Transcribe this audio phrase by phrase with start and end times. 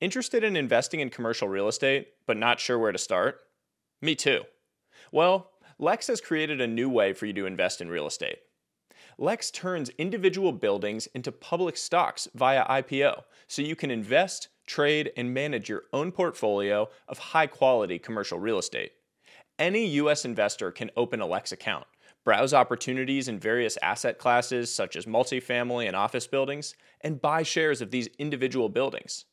[0.00, 3.40] Interested in investing in commercial real estate, but not sure where to start?
[4.00, 4.42] Me too.
[5.10, 8.38] Well, Lex has created a new way for you to invest in real estate.
[9.18, 15.34] Lex turns individual buildings into public stocks via IPO, so you can invest, trade, and
[15.34, 18.92] manage your own portfolio of high quality commercial real estate.
[19.58, 21.86] Any US investor can open a Lex account,
[22.24, 27.80] browse opportunities in various asset classes such as multifamily and office buildings, and buy shares
[27.80, 29.24] of these individual buildings.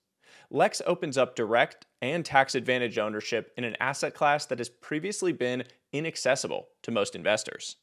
[0.50, 5.32] Lex opens up direct and tax advantage ownership in an asset class that has previously
[5.32, 7.78] been inaccessible to most investors.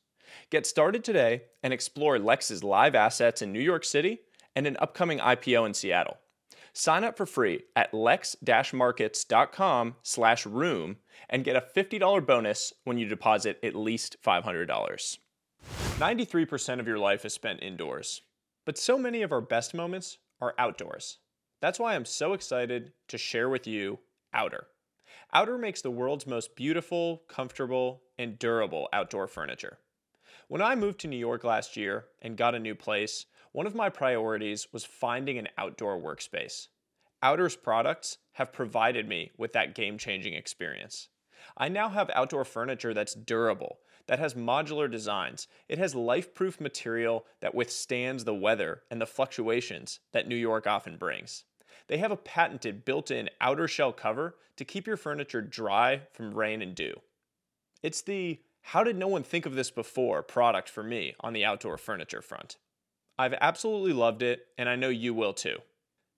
[0.50, 4.20] Get started today and explore Lex's live assets in New York City
[4.54, 6.18] and an upcoming IPO in Seattle.
[6.74, 10.96] Sign up for free at lex-markets.com slash room
[11.28, 15.18] and get a $50 bonus when you deposit at least $500.
[15.98, 18.22] 93% of your life is spent indoors,
[18.64, 21.18] but so many of our best moments are outdoors.
[21.62, 24.00] That's why I'm so excited to share with you
[24.34, 24.66] Outer.
[25.32, 29.78] Outer makes the world's most beautiful, comfortable, and durable outdoor furniture.
[30.48, 33.76] When I moved to New York last year and got a new place, one of
[33.76, 36.66] my priorities was finding an outdoor workspace.
[37.22, 41.10] Outer's products have provided me with that game changing experience.
[41.56, 43.78] I now have outdoor furniture that's durable,
[44.08, 45.46] that has modular designs.
[45.68, 50.66] It has life proof material that withstands the weather and the fluctuations that New York
[50.66, 51.44] often brings.
[51.88, 56.34] They have a patented built in outer shell cover to keep your furniture dry from
[56.34, 57.00] rain and dew.
[57.82, 61.44] It's the how did no one think of this before product for me on the
[61.44, 62.56] outdoor furniture front.
[63.18, 65.58] I've absolutely loved it, and I know you will too.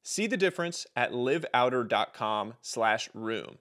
[0.03, 3.59] See the difference at liveouter.com slash room.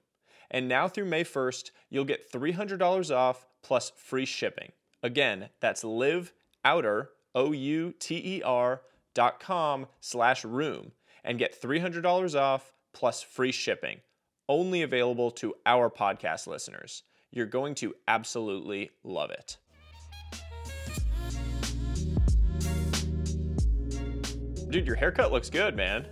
[0.52, 4.74] And now through May 1st, you'll get $300 off plus free shipping.
[5.02, 8.82] Again, that's liveouter, O-U-T-E-R
[9.16, 10.92] dot com slash room
[11.24, 14.00] and get $300 off plus free shipping.
[14.50, 17.04] Only available to our podcast listeners.
[17.32, 19.58] You're going to absolutely love it.
[24.70, 26.06] Dude, your haircut looks good, man.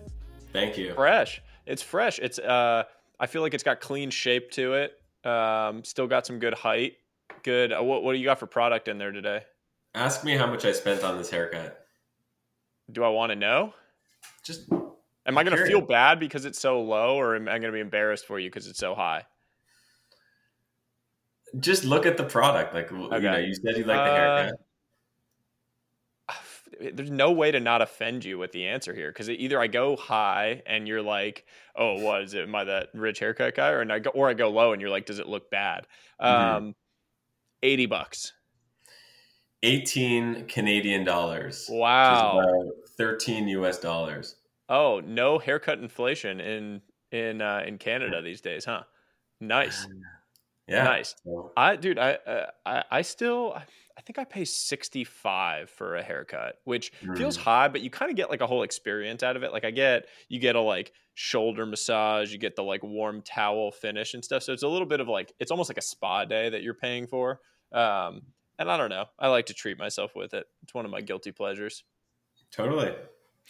[0.53, 0.93] Thank you.
[0.93, 1.41] Fresh.
[1.65, 2.19] It's fresh.
[2.19, 2.83] It's uh
[3.19, 4.93] I feel like it's got clean shape to it.
[5.27, 6.97] Um still got some good height.
[7.43, 7.73] Good.
[7.73, 9.43] Uh, what what do you got for product in there today?
[9.95, 11.85] Ask me how much I spent on this haircut.
[12.91, 13.73] Do I want to know?
[14.43, 14.69] Just
[15.25, 17.71] Am I going to feel bad because it's so low, or am I going to
[17.71, 19.23] be embarrassed for you because it's so high?
[21.59, 22.73] Just look at the product.
[22.73, 23.15] Like okay.
[23.15, 24.55] you know, you said you like the haircut.
[26.29, 29.67] Uh, there's no way to not offend you with the answer here because either I
[29.67, 31.45] go high and you're like,
[31.75, 32.43] "Oh, what is it?
[32.43, 34.89] Am I that rich haircut guy?" Or I go, or I go low and you're
[34.89, 35.85] like, "Does it look bad?"
[36.21, 36.55] Mm-hmm.
[36.55, 36.75] Um,
[37.61, 38.31] eighty bucks.
[39.63, 41.67] 18 Canadian dollars.
[41.69, 42.41] Wow.
[42.97, 44.37] 13 US dollars.
[44.71, 48.83] Oh, no haircut inflation in in uh, in Canada these days, huh?
[49.41, 49.85] Nice.
[50.67, 50.85] Yeah.
[50.85, 51.13] Nice.
[51.57, 56.55] I dude, I uh, I I still I think I pay 65 for a haircut,
[56.63, 57.17] which mm.
[57.17, 59.51] feels high, but you kind of get like a whole experience out of it.
[59.51, 63.71] Like I get you get a like shoulder massage, you get the like warm towel
[63.71, 64.43] finish and stuff.
[64.43, 66.73] So it's a little bit of like it's almost like a spa day that you're
[66.73, 67.41] paying for.
[67.73, 68.21] Um
[68.57, 69.05] and I don't know.
[69.19, 70.45] I like to treat myself with it.
[70.63, 71.83] It's one of my guilty pleasures.
[72.51, 72.93] Totally.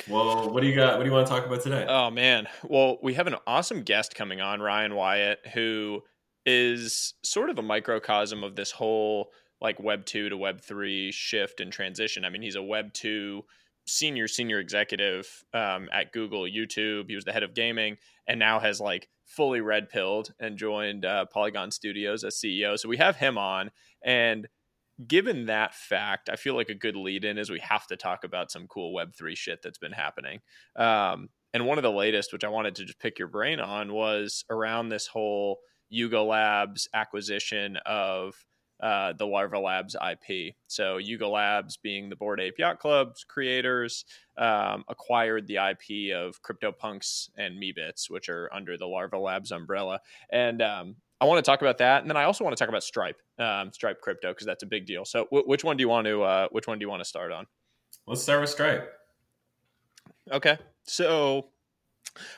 [0.07, 0.97] Well, what do you got?
[0.97, 1.85] What do you want to talk about today?
[1.87, 2.47] Oh man.
[2.63, 6.01] Well, we have an awesome guest coming on, Ryan Wyatt, who
[6.45, 11.59] is sort of a microcosm of this whole like web 2 to web 3 shift
[11.59, 12.25] and transition.
[12.25, 13.43] I mean, he's a web 2
[13.85, 17.09] senior senior executive um, at Google, YouTube.
[17.09, 17.97] He was the head of gaming
[18.27, 22.77] and now has like fully red pilled and joined uh, Polygon Studios as CEO.
[22.77, 23.71] So we have him on
[24.03, 24.47] and
[25.07, 28.23] given that fact, I feel like a good lead in is we have to talk
[28.23, 30.39] about some cool Web3 shit that's been happening.
[30.75, 33.93] Um, and one of the latest, which I wanted to just pick your brain on,
[33.93, 38.35] was around this whole Yuga Labs acquisition of
[38.81, 40.55] uh, the Larva Labs IP.
[40.67, 44.05] So Yuga Labs, being the Bored Ape Yacht Club's creators,
[44.37, 49.99] um, acquired the IP of CryptoPunks and Meebits, which are under the Larva Labs umbrella.
[50.31, 52.67] And um, I want to talk about that, and then I also want to talk
[52.67, 55.05] about Stripe, um, Stripe crypto, because that's a big deal.
[55.05, 57.07] So, w- which one do you want to uh, which one do you want to
[57.07, 57.45] start on?
[58.07, 58.91] Let's start with Stripe.
[60.31, 61.49] Okay, so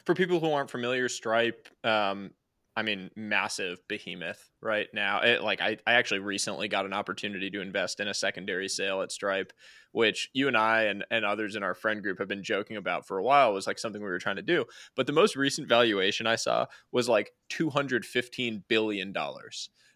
[0.05, 2.31] for people who aren't familiar, Stripe um,
[2.75, 5.21] I mean, massive behemoth right now.
[5.21, 9.01] It, like I, I actually recently got an opportunity to invest in a secondary sale
[9.01, 9.53] at Stripe,
[9.91, 13.05] which you and I and, and others in our friend group have been joking about
[13.07, 14.65] for a while was like something we were trying to do.
[14.95, 19.13] But the most recent valuation I saw was like $215 billion.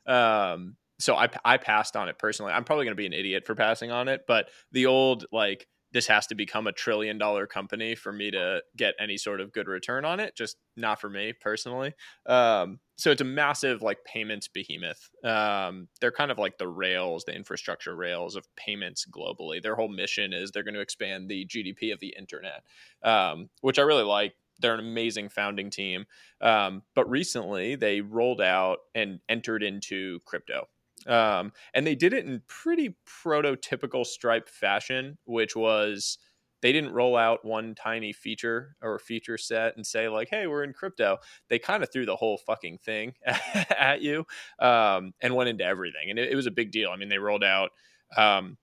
[0.06, 2.54] Um, so I, I passed on it personally.
[2.54, 5.68] I'm probably going to be an idiot for passing on it, but the old like
[5.98, 9.52] this has to become a trillion dollar company for me to get any sort of
[9.52, 10.36] good return on it.
[10.36, 11.96] Just not for me personally.
[12.28, 15.10] Um, so it's a massive like payments behemoth.
[15.24, 19.60] Um, they're kind of like the rails, the infrastructure rails of payments globally.
[19.60, 22.62] Their whole mission is they're going to expand the GDP of the internet,
[23.02, 24.36] um, which I really like.
[24.60, 26.06] They're an amazing founding team.
[26.42, 30.68] Um, but recently they rolled out and entered into crypto.
[31.06, 36.18] Um, and they did it in pretty prototypical Stripe fashion, which was
[36.62, 40.64] they didn't roll out one tiny feature or feature set and say like hey we're
[40.64, 41.18] in crypto.
[41.50, 44.26] They kind of threw the whole fucking thing at you
[44.60, 46.90] um, and went into everything and it, it, was a big deal.
[46.90, 47.72] I mean they rolled out
[48.18, 48.58] um,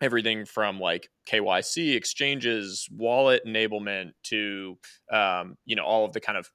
[0.00, 4.78] everything from like kyc exchanges wallet enablement to
[5.12, 6.50] um, you know all of the kind of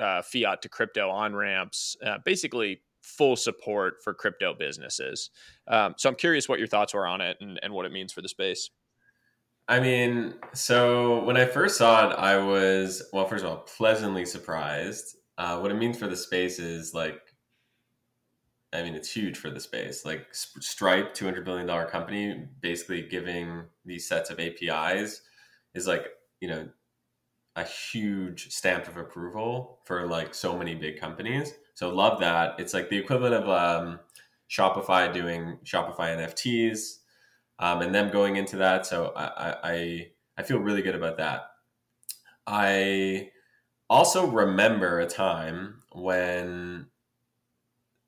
[0.00, 5.30] uh, fiat to crypto on ramps uh, basically full support for crypto businesses.
[5.68, 8.12] Um, so I'm curious what your thoughts were on it and, and what it means
[8.12, 8.70] for the space.
[9.68, 14.26] I mean, so when I first saw it, I was, well, first of all, pleasantly
[14.26, 15.16] surprised.
[15.38, 17.20] Uh, what it means for the space is like,
[18.72, 20.04] I mean, it's huge for the space.
[20.04, 25.22] Like Stripe, $200 billion company, basically giving these sets of APIs
[25.74, 26.08] is like,
[26.40, 26.68] you know,
[27.56, 31.52] a huge stamp of approval for like so many big companies.
[31.74, 32.56] So love that.
[32.58, 34.00] It's like the equivalent of um,
[34.50, 36.98] Shopify doing Shopify NFTs,
[37.58, 38.86] um, and them going into that.
[38.86, 41.42] So I, I I feel really good about that.
[42.46, 43.30] I
[43.88, 46.86] also remember a time when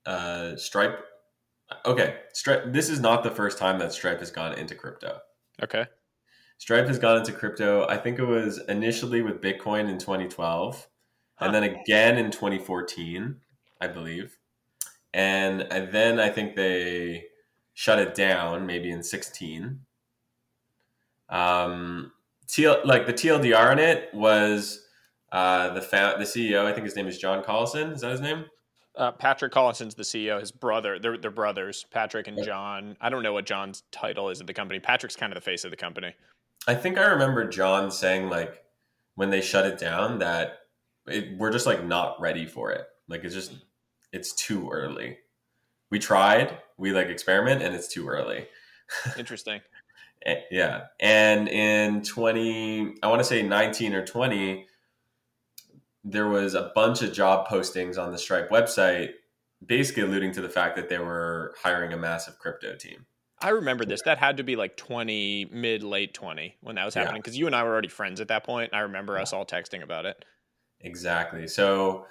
[0.07, 1.05] uh, Stripe.
[1.87, 2.73] Okay, Stripe.
[2.73, 5.19] This is not the first time that Stripe has gone into crypto.
[5.63, 5.87] Okay.
[6.59, 7.87] Stripe has gone into crypto.
[7.89, 10.89] I think it was initially with Bitcoin in 2012,
[11.37, 11.45] huh.
[11.45, 13.41] and then again in 2014.
[13.85, 14.37] I believe.
[15.13, 15.61] And,
[15.93, 17.27] then I think they
[17.75, 19.81] shut it down maybe in 16.
[21.29, 22.13] Um,
[22.49, 24.87] TL, like the TLDR in it was
[25.33, 26.67] uh, the fa- the CEO.
[26.67, 27.95] I think his name is John Collison.
[27.95, 28.45] Is that his name?
[28.97, 30.39] Uh, Patrick Collison's the CEO.
[30.39, 32.97] His brother, they're, they're brothers, Patrick and John.
[33.01, 34.79] I don't know what John's title is at the company.
[34.79, 36.15] Patrick's kind of the face of the company.
[36.69, 38.63] I think I remember John saying like
[39.17, 40.59] when they shut it down that
[41.07, 42.87] it, we're just like not ready for it.
[43.09, 43.53] Like it's just
[44.15, 45.19] it's too early.
[45.91, 48.47] We tried, we like experiment, and it's too early.
[49.19, 49.61] Interesting.
[50.51, 54.67] yeah, and in twenty, I want to say nineteen or twenty,
[56.05, 59.11] there was a bunch of job postings on the Stripe website,
[59.65, 63.07] basically alluding to the fact that they were hiring a massive crypto team.
[63.41, 64.01] I remember this.
[64.03, 67.41] That had to be like 20, mid, late 20 when that was happening because yeah.
[67.41, 68.73] you and I were already friends at that point.
[68.73, 70.25] I remember us all texting about it.
[70.81, 71.47] Exactly.
[71.49, 72.07] So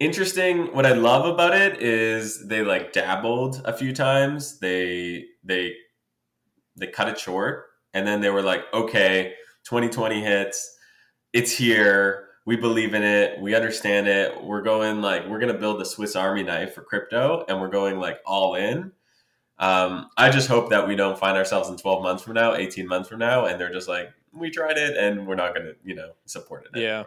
[0.00, 4.58] interesting what i love about it is they like dabbled a few times.
[4.58, 5.74] They they
[6.76, 10.76] they cut it short and then they were like okay 2020 hits.
[11.32, 12.26] It's here.
[12.46, 13.38] We believe in it.
[13.40, 14.42] We understand it.
[14.42, 17.68] We're going like we're going to build the swiss army knife for crypto and we're
[17.68, 18.92] going like all in.
[19.58, 22.86] Um, i just hope that we don't find ourselves in 12 months from now 18
[22.86, 25.74] months from now and they're just like we tried it and we're not going to
[25.84, 26.80] you know support it.
[26.80, 27.04] Yeah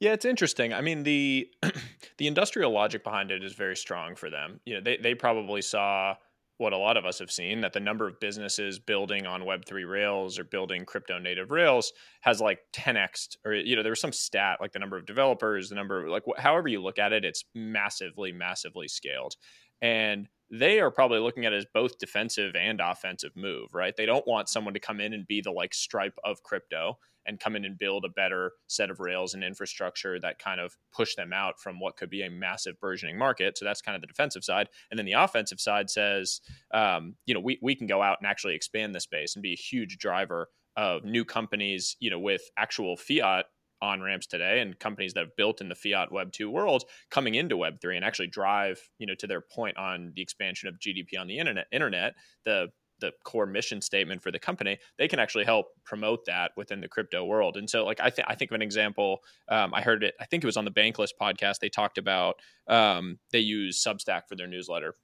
[0.00, 0.72] yeah, it's interesting.
[0.72, 1.48] I mean, the
[2.18, 4.60] the industrial logic behind it is very strong for them.
[4.64, 6.16] You know, they they probably saw
[6.56, 9.88] what a lot of us have seen that the number of businesses building on web3
[9.88, 14.12] rails or building crypto native rails has like 10x or you know there was some
[14.12, 17.14] stat like the number of developers the number of like wh- however you look at
[17.14, 19.36] it it's massively massively scaled
[19.80, 23.96] and they are probably looking at it as both defensive and offensive move, right?
[23.96, 27.40] They don't want someone to come in and be the like stripe of crypto and
[27.40, 31.14] come in and build a better set of rails and infrastructure that kind of push
[31.14, 33.58] them out from what could be a massive burgeoning market.
[33.58, 34.68] So that's kind of the defensive side.
[34.90, 36.40] And then the offensive side says,
[36.72, 39.52] um, you know, we, we can go out and actually expand the space and be
[39.52, 43.46] a huge driver of new companies, you know, with actual fiat
[43.82, 47.34] on ramps today and companies that have built in the fiat web 2 world coming
[47.34, 50.78] into web 3 and actually drive you know to their point on the expansion of
[50.78, 52.68] gdp on the internet internet the
[53.00, 56.88] the core mission statement for the company they can actually help promote that within the
[56.88, 60.02] crypto world and so like i think i think of an example um, i heard
[60.04, 62.36] it i think it was on the bankless podcast they talked about
[62.68, 64.94] um, they use substack for their newsletter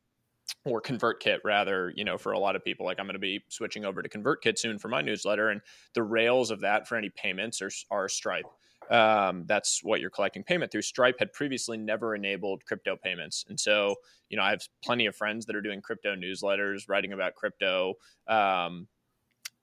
[0.64, 2.86] or ConvertKit rather, you know, for a lot of people.
[2.86, 5.60] Like I'm going to be switching over to ConvertKit soon for my newsletter, and
[5.94, 8.46] the rails of that for any payments are, are Stripe
[8.90, 10.82] um, that's what you're collecting payment through.
[10.82, 13.96] Stripe had previously never enabled crypto payments, and so
[14.28, 17.94] you know I have plenty of friends that are doing crypto newsletters, writing about crypto,
[18.28, 18.88] um,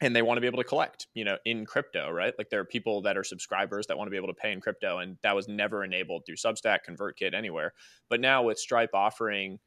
[0.02, 2.34] and they want to be able to collect, you know, in crypto, right?
[2.38, 4.60] Like there are people that are subscribers that want to be able to pay in
[4.60, 7.74] crypto, and that was never enabled through Substack, ConvertKit, anywhere.
[8.10, 9.60] But now with Stripe offering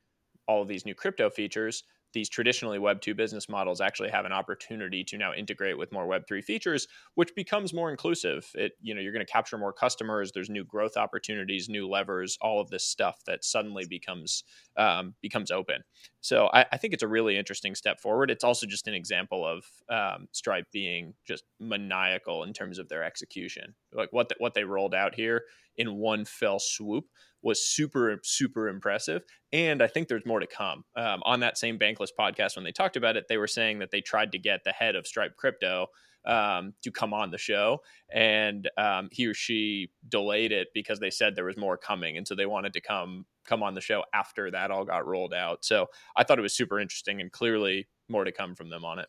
[0.46, 1.84] all of these new crypto features,
[2.16, 6.06] these traditionally Web 2 business models actually have an opportunity to now integrate with more
[6.06, 8.48] Web 3 features, which becomes more inclusive.
[8.54, 12.38] It, you know, you're going to capture more customers, there's new growth opportunities, new levers,
[12.40, 14.44] all of this stuff that suddenly becomes
[14.78, 15.82] um, becomes open.
[16.22, 18.30] So I, I, think it's a really interesting step forward.
[18.30, 23.04] It's also just an example of um, Stripe being just maniacal in terms of their
[23.04, 23.74] execution.
[23.92, 25.42] Like what the, what they rolled out here
[25.78, 27.04] in one fell swoop
[27.42, 29.22] was super super impressive.
[29.52, 30.84] And i think there's more to come.
[30.96, 33.90] Um, on that same bankless podcast when they talked about it they were saying that
[33.90, 35.88] they tried to get the head of stripe crypto
[36.26, 37.82] um, to come on the show.
[38.12, 42.16] And um, he or she delayed it because they said there was more coming.
[42.16, 45.32] And so they wanted to come come on the show after that all got rolled
[45.32, 45.64] out.
[45.64, 48.98] So i thought it was super interesting and clearly more to come from them on
[48.98, 49.06] it.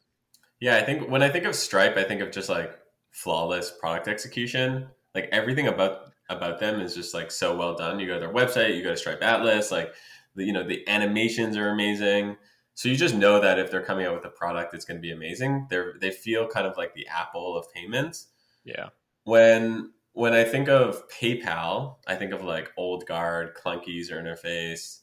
[0.59, 2.77] Yeah i think when i think of stripe i think of just like
[3.17, 4.87] flawless product execution.
[5.15, 7.99] Like everything about about them is just like so well done.
[7.99, 9.93] You go to their website, you go to Stripe Atlas, like
[10.35, 12.37] the, you know the animations are amazing.
[12.75, 15.01] So you just know that if they're coming out with a product, it's going to
[15.01, 15.67] be amazing.
[15.69, 18.27] They they feel kind of like the Apple of payments.
[18.63, 18.89] Yeah.
[19.23, 24.99] When when I think of PayPal, I think of like old guard, clunky user interface,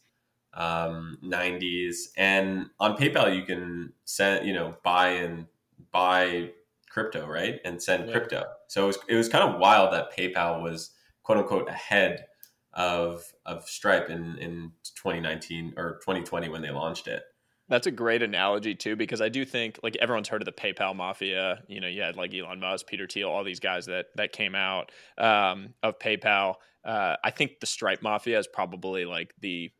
[0.54, 5.46] um, 90s, and on PayPal you can send you know buy and
[5.90, 6.50] buy
[6.88, 8.12] crypto right and send yeah.
[8.12, 8.44] crypto.
[8.68, 10.90] So it was it was kind of wild that PayPal was
[11.24, 12.26] quote unquote ahead
[12.72, 17.22] of of Stripe in in 2019 or 2020 when they launched it.
[17.68, 20.94] That's a great analogy too, because I do think like everyone's heard of the PayPal
[20.94, 21.62] mafia.
[21.66, 24.54] You know, you had like Elon Musk, Peter Thiel, all these guys that that came
[24.54, 26.56] out um, of PayPal.
[26.84, 29.70] Uh, I think the Stripe mafia is probably like the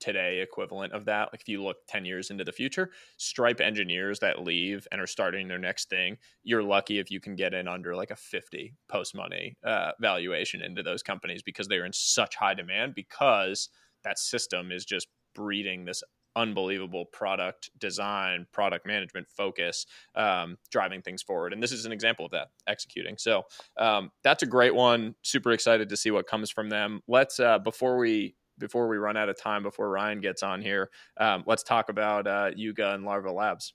[0.00, 1.28] today equivalent of that.
[1.32, 5.06] Like if you look 10 years into the future, Stripe engineers that leave and are
[5.06, 8.74] starting their next thing, you're lucky if you can get in under like a 50
[8.88, 13.68] post money uh, valuation into those companies because they're in such high demand because
[14.04, 16.02] that system is just breeding this
[16.36, 21.52] unbelievable product design, product management focus, um, driving things forward.
[21.52, 23.16] And this is an example of that executing.
[23.16, 23.44] So
[23.78, 25.14] um, that's a great one.
[25.22, 27.00] Super excited to see what comes from them.
[27.08, 30.90] Let's uh, before we before we run out of time before Ryan gets on here,
[31.18, 33.74] um, let's talk about uh, Yuga and Larva Labs.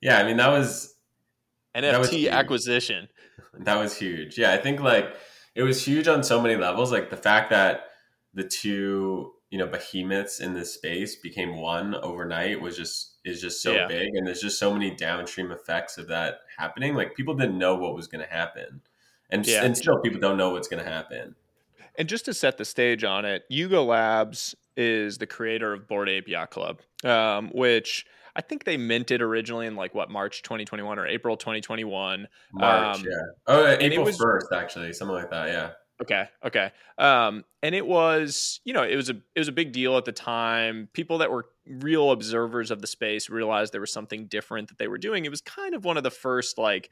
[0.00, 0.94] Yeah, I mean that was
[1.74, 3.08] NFT that was acquisition.
[3.58, 4.38] That was huge.
[4.38, 5.14] Yeah, I think like
[5.54, 6.92] it was huge on so many levels.
[6.92, 7.84] Like the fact that
[8.34, 13.62] the two you know behemoths in this space became one overnight was just is just
[13.62, 13.86] so yeah.
[13.86, 16.94] big, and there's just so many downstream effects of that happening.
[16.94, 18.80] Like people didn't know what was going to happen,
[19.28, 19.64] and yeah.
[19.64, 21.34] and still people don't know what's going to happen.
[21.96, 26.08] And just to set the stage on it, Yuga Labs is the creator of Bored
[26.08, 30.98] Ape Yacht Club, um, which I think they minted originally in like what March 2021
[30.98, 32.28] or April 2021.
[32.52, 33.16] March, um, yeah.
[33.46, 35.48] Oh, April was, 1st, actually, something like that.
[35.48, 35.70] Yeah.
[36.00, 36.28] Okay.
[36.46, 36.72] Okay.
[36.96, 40.06] Um, and it was, you know, it was a it was a big deal at
[40.06, 40.88] the time.
[40.94, 44.88] People that were real observers of the space realized there was something different that they
[44.88, 45.26] were doing.
[45.26, 46.90] It was kind of one of the first like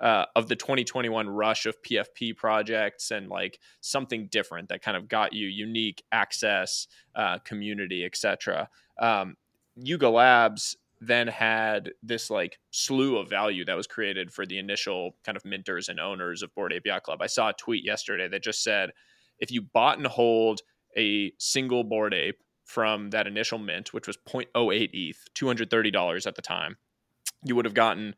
[0.00, 5.08] uh, of the 2021 rush of PFP projects and like something different that kind of
[5.08, 8.68] got you unique access, uh, community, etc.
[8.98, 9.36] Um,
[9.76, 15.14] Yuga Labs then had this like slew of value that was created for the initial
[15.24, 17.20] kind of minters and owners of Bored Ape Club.
[17.20, 18.90] I saw a tweet yesterday that just said
[19.38, 20.60] if you bought and hold
[20.96, 26.42] a single Bored Ape from that initial mint, which was 0.08 ETH, $230 at the
[26.42, 26.76] time,
[27.44, 28.14] you would have gotten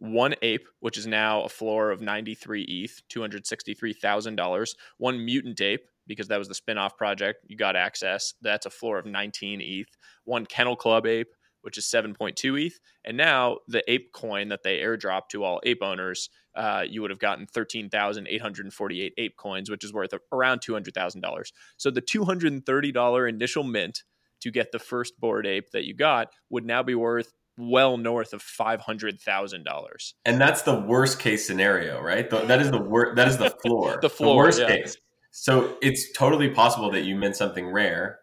[0.00, 4.74] one ape, which is now a floor of 93 ETH, $263,000.
[4.96, 8.34] One mutant ape, because that was the spinoff project, you got access.
[8.40, 9.96] That's a floor of 19 ETH.
[10.24, 11.28] One Kennel Club ape,
[11.60, 12.80] which is 7.2 ETH.
[13.04, 17.10] And now the ape coin that they airdrop to all ape owners, uh, you would
[17.10, 21.52] have gotten 13,848 ape coins, which is worth around $200,000.
[21.76, 24.02] So the $230 initial mint
[24.40, 28.32] to get the first bored Ape that you got would now be worth well north
[28.32, 30.14] of five hundred thousand dollars.
[30.24, 32.28] And that's the worst case scenario, right?
[32.30, 33.16] that is the worst.
[33.16, 33.98] That is the floor.
[34.00, 34.34] the floor.
[34.34, 34.68] The worst yeah.
[34.68, 34.96] case.
[35.30, 38.20] So it's totally possible that you mint something rare,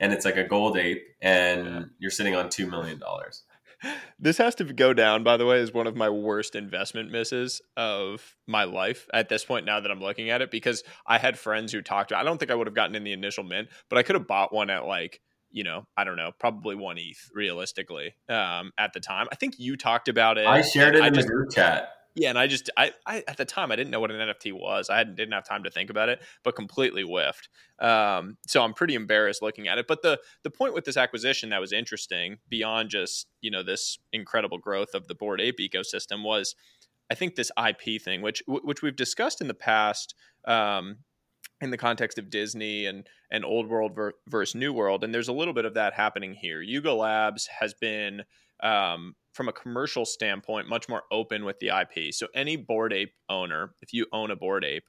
[0.00, 1.80] and it's like a gold ape, and yeah.
[1.98, 3.44] you're sitting on two million dollars.
[4.18, 7.62] This has to go down, by the way, as one of my worst investment misses
[7.76, 9.64] of my life at this point.
[9.64, 12.18] Now that I'm looking at it, because I had friends who talked to.
[12.18, 14.26] I don't think I would have gotten in the initial mint, but I could have
[14.26, 18.92] bought one at like you know, I don't know, probably one ETH realistically um, at
[18.92, 19.26] the time.
[19.32, 20.46] I think you talked about it.
[20.46, 21.90] I shared it in just, the group chat.
[22.14, 24.52] Yeah, and I just, I, I, at the time, I didn't know what an NFT
[24.52, 24.90] was.
[24.90, 27.48] I hadn't, didn't have time to think about it, but completely whiffed.
[27.78, 29.86] Um, so I'm pretty embarrassed looking at it.
[29.86, 33.98] But the the point with this acquisition that was interesting, beyond just you know this
[34.12, 36.56] incredible growth of the bored Ape ecosystem, was
[37.10, 40.14] I think this IP thing, which which we've discussed in the past.
[40.46, 40.98] Um,
[41.60, 45.28] in the context of Disney and and old world ver- versus new world, and there's
[45.28, 46.60] a little bit of that happening here.
[46.62, 48.22] Yuga Labs has been
[48.62, 52.12] um, from a commercial standpoint much more open with the IP.
[52.12, 54.84] So any bored ape owner, if you own a bored ape,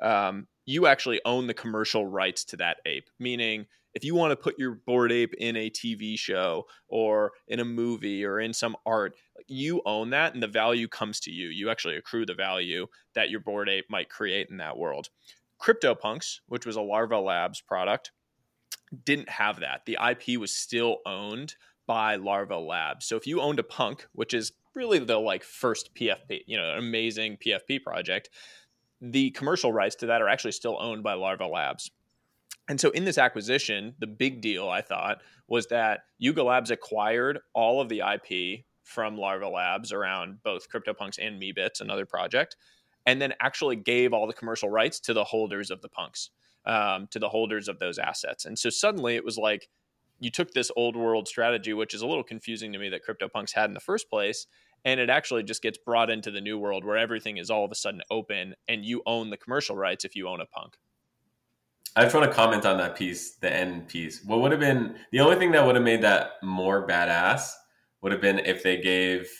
[0.00, 4.36] um, you actually own the commercial rights to that ape, meaning if you want to
[4.36, 8.74] put your bored ape in a TV show or in a movie or in some
[8.86, 9.14] art,
[9.48, 11.48] you own that and the value comes to you.
[11.48, 15.08] You actually accrue the value that your bored ape might create in that world.
[15.62, 18.12] CryptoPunks, which was a Larva Labs product,
[19.04, 19.82] didn't have that.
[19.86, 21.54] The IP was still owned
[21.86, 23.06] by Larva Labs.
[23.06, 26.64] So if you owned a punk, which is really the like first PFP, you know,
[26.76, 28.30] amazing PFP project,
[29.00, 31.90] the commercial rights to that are actually still owned by Larva Labs.
[32.68, 37.40] And so in this acquisition, the big deal I thought was that Yuga Labs acquired
[37.52, 42.56] all of the IP from Larva Labs around both CryptoPunks and Meebits, another project,
[43.06, 46.30] and then actually gave all the commercial rights to the holders of the punks,
[46.66, 48.44] um, to the holders of those assets.
[48.44, 49.68] And so suddenly it was like
[50.20, 53.52] you took this old world strategy, which is a little confusing to me that CryptoPunks
[53.52, 54.46] had in the first place,
[54.84, 57.70] and it actually just gets brought into the new world where everything is all of
[57.72, 60.76] a sudden open and you own the commercial rights if you own a punk.
[61.94, 64.24] I just want to comment on that piece, the end piece.
[64.24, 67.50] What would have been the only thing that would have made that more badass
[68.00, 69.30] would have been if they gave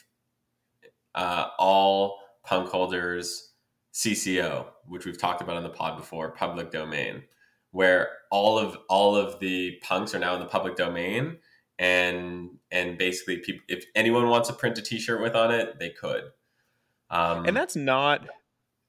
[1.15, 3.52] uh, all punk holders
[3.93, 7.23] CCO, which we've talked about on the pod before, public domain,
[7.71, 11.39] where all of all of the punks are now in the public domain,
[11.79, 15.91] and and basically, people, if anyone wants to print a T-shirt with on it, they
[15.91, 16.25] could.
[17.11, 18.27] Um, and that's not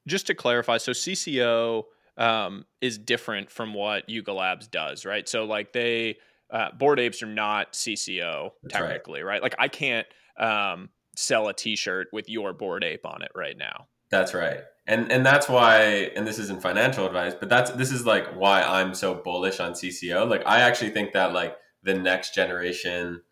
[0.06, 0.78] just to clarify.
[0.78, 1.84] So CCO
[2.16, 5.28] um, is different from what Yuga Labs does, right?
[5.28, 6.16] So like they
[6.50, 9.34] uh, bored apes are not CCO technically, right.
[9.34, 9.42] right.
[9.42, 10.06] Like I can't
[10.38, 13.88] um, sell a T-shirt with your bored ape on it right now.
[14.14, 18.06] That's right, and and that's why, and this isn't financial advice, but that's this is
[18.06, 20.28] like why I'm so bullish on CCO.
[20.30, 23.22] Like I actually think that like the next generation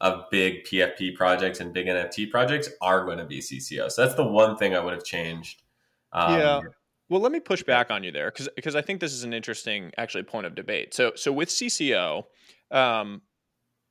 [0.00, 3.88] of big PFP projects and big NFT projects are going to be CCO.
[3.90, 5.62] So that's the one thing I would have changed.
[6.12, 6.60] Um, yeah.
[7.08, 9.32] Well, let me push back on you there because because I think this is an
[9.32, 10.92] interesting actually point of debate.
[10.92, 12.24] So so with CCO,
[12.72, 13.22] um,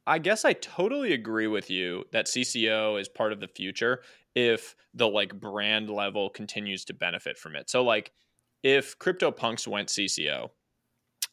[0.06, 4.02] I guess I totally agree with you that CCO is part of the future
[4.36, 7.70] if the like brand level continues to benefit from it.
[7.70, 8.12] So like
[8.64, 10.50] if CryptoPunks went CCO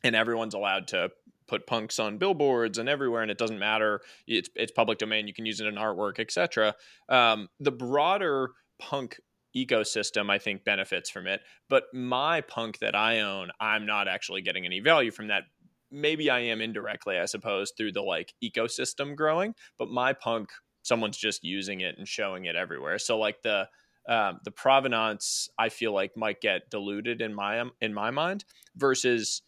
[0.05, 1.11] and everyone's allowed to
[1.49, 5.35] put punks on billboards and everywhere and it doesn't matter it's it's public domain you
[5.35, 6.75] can use it in artwork etc
[7.09, 9.21] um, the broader punk
[9.55, 14.41] ecosystem i think benefits from it but my punk that i own i'm not actually
[14.41, 15.43] getting any value from that
[15.91, 20.49] maybe i am indirectly i suppose through the like ecosystem growing but my punk
[20.83, 23.68] someone's just using it and showing it everywhere so like the
[24.09, 28.45] um, the provenance i feel like might get diluted in my in my mind
[28.77, 29.42] versus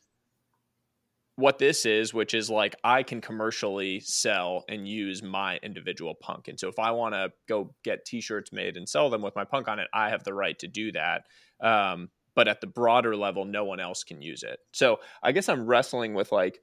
[1.36, 6.48] what this is, which is like I can commercially sell and use my individual punk.
[6.48, 9.44] And so if I want to go get t-shirts made and sell them with my
[9.44, 11.24] punk on it, I have the right to do that.
[11.60, 14.58] Um, but at the broader level, no one else can use it.
[14.72, 16.60] So I guess I'm wrestling with like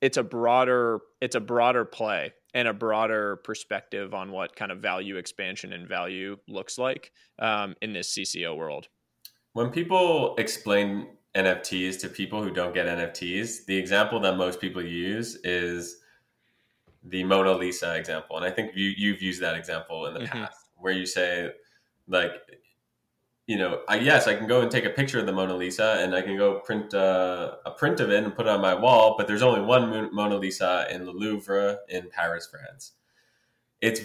[0.00, 4.78] it's a broader it's a broader play and a broader perspective on what kind of
[4.78, 8.88] value expansion and value looks like um, in this CCO world.
[9.52, 14.82] When people explain NFTs to people who don't get NFTs, the example that most people
[14.82, 15.98] use is
[17.04, 18.36] the Mona Lisa example.
[18.36, 20.44] And I think you, you've used that example in the mm-hmm.
[20.44, 21.50] past where you say,
[22.06, 22.32] like,
[23.48, 25.96] you know, I, yes, I can go and take a picture of the Mona Lisa
[26.00, 28.74] and I can go print uh, a print of it and put it on my
[28.74, 32.92] wall, but there's only one Mona Lisa in the Louvre in Paris, France.
[33.80, 34.00] It's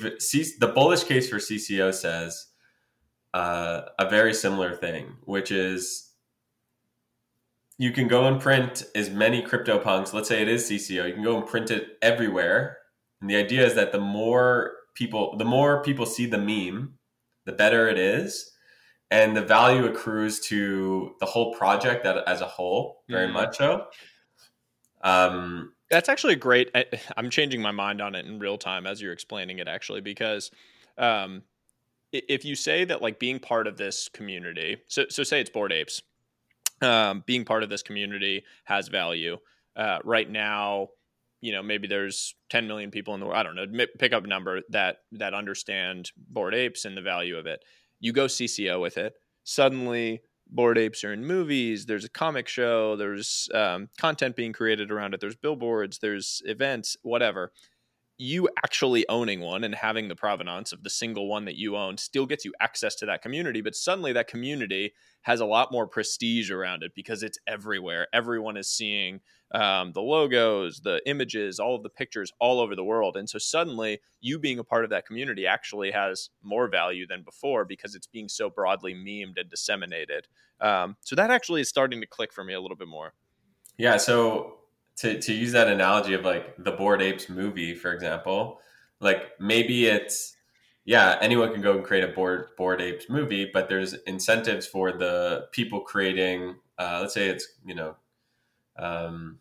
[0.58, 2.48] the bullish case for CCO says
[3.34, 6.12] uh, a very similar thing, which is
[7.78, 10.14] you can go and print as many CryptoPunks.
[10.14, 11.06] Let's say it is CCO.
[11.06, 12.78] You can go and print it everywhere.
[13.20, 16.94] And the idea is that the more people, the more people see the meme,
[17.44, 18.53] the better it is,
[19.14, 23.04] and the value accrues to the whole project as a whole.
[23.08, 23.86] Very mm much so.
[25.04, 26.72] Um, That's actually a great.
[26.74, 30.02] I, am changing my mind on it in real time as you're explaining it, actually,
[30.02, 30.50] because
[30.98, 31.44] um,
[32.12, 35.72] if you say that like being part of this community, so so say it's bored
[35.72, 36.02] Apes
[36.82, 39.38] um, being part of this community has value.
[39.76, 40.90] Uh, right now,
[41.40, 43.38] you know, maybe there's 10 million people in the world.
[43.38, 47.38] I don't know, pick up a number that that understand bored apes and the value
[47.38, 47.64] of it.
[48.04, 49.14] You go CCO with it.
[49.46, 51.86] Suddenly, bored apes are in movies.
[51.86, 52.98] There's a comic show.
[52.98, 55.22] There's um, content being created around it.
[55.22, 56.00] There's billboards.
[56.00, 56.98] There's events.
[57.02, 57.54] Whatever
[58.24, 61.98] you actually owning one and having the provenance of the single one that you own
[61.98, 63.60] still gets you access to that community.
[63.60, 68.08] But suddenly that community has a lot more prestige around it because it's everywhere.
[68.14, 69.20] Everyone is seeing
[69.54, 73.18] um, the logos, the images, all of the pictures all over the world.
[73.18, 77.24] And so suddenly you being a part of that community actually has more value than
[77.24, 80.28] before because it's being so broadly memed and disseminated.
[80.62, 83.14] Um, so that actually is starting to click for me a little bit more.
[83.78, 83.98] Yeah.
[83.98, 84.60] So
[84.98, 88.60] to, to use that analogy of like the Bored Apes movie, for example,
[89.00, 90.36] like maybe it's,
[90.86, 94.92] yeah, anyone can go and create a board bored apes movie, but there's incentives for
[94.92, 96.56] the people creating.
[96.78, 97.96] Uh, let's say it's you know,
[98.78, 99.40] um,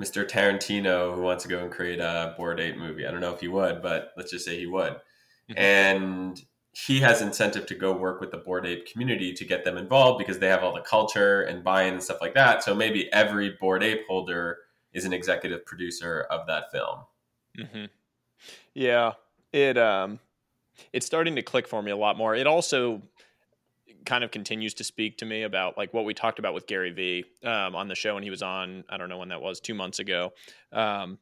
[0.00, 0.28] Mr.
[0.28, 3.06] Tarantino who wants to go and create a bored ape movie.
[3.06, 5.58] I don't know if he would, but let's just say he would, mm-hmm.
[5.58, 9.76] and he has incentive to go work with the bored ape community to get them
[9.76, 12.64] involved because they have all the culture and buy-in and stuff like that.
[12.64, 14.58] So maybe every bored ape holder
[14.92, 17.00] is an executive producer of that film.
[17.58, 17.84] Mm-hmm.
[18.74, 19.12] Yeah,
[19.52, 20.18] it um,
[20.92, 22.34] it's starting to click for me a lot more.
[22.34, 23.02] It also
[24.04, 26.90] kind of continues to speak to me about like what we talked about with Gary
[26.90, 28.84] Vee um, on the show when he was on.
[28.88, 30.32] I don't know when that was, two months ago.
[30.72, 31.18] Um,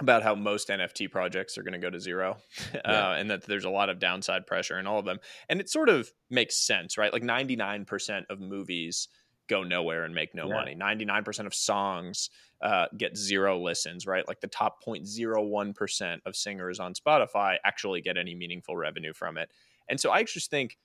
[0.00, 2.38] about how most NFT projects are going to go to zero,
[2.74, 2.80] yeah.
[2.80, 5.18] uh, and that there's a lot of downside pressure in all of them.
[5.48, 7.12] And it sort of makes sense, right?
[7.12, 9.08] Like 99% of movies
[9.48, 10.54] go nowhere and make no yeah.
[10.54, 10.74] money.
[10.74, 12.30] 99% of songs
[12.62, 14.26] uh, get zero listens, right?
[14.26, 19.50] Like the top 0.01% of singers on Spotify actually get any meaningful revenue from it.
[19.88, 20.78] And so I just think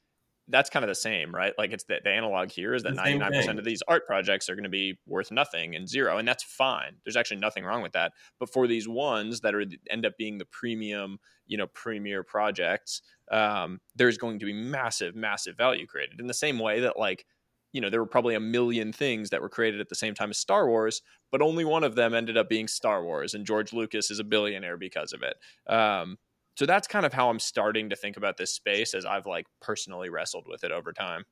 [0.50, 1.54] that's kind of the same, right?
[1.58, 4.64] Like it's the, the analog here is that 99% of these art projects are going
[4.64, 6.18] to be worth nothing and zero.
[6.18, 6.96] And that's fine.
[7.04, 8.14] There's actually nothing wrong with that.
[8.40, 13.02] But for these ones that are end up being the premium, you know, premier projects,
[13.32, 17.26] um, there's going to be massive, massive value created in the same way that like,
[17.72, 20.32] you know, there were probably a million things that were created at the same time
[20.32, 23.36] as Star Wars, but only one of them ended up being Star Wars.
[23.36, 25.38] And George Lucas is a billionaire because of it.
[25.72, 26.18] Um,
[26.60, 29.46] so that's kind of how I'm starting to think about this space as I've like
[29.62, 31.24] personally wrestled with it over time.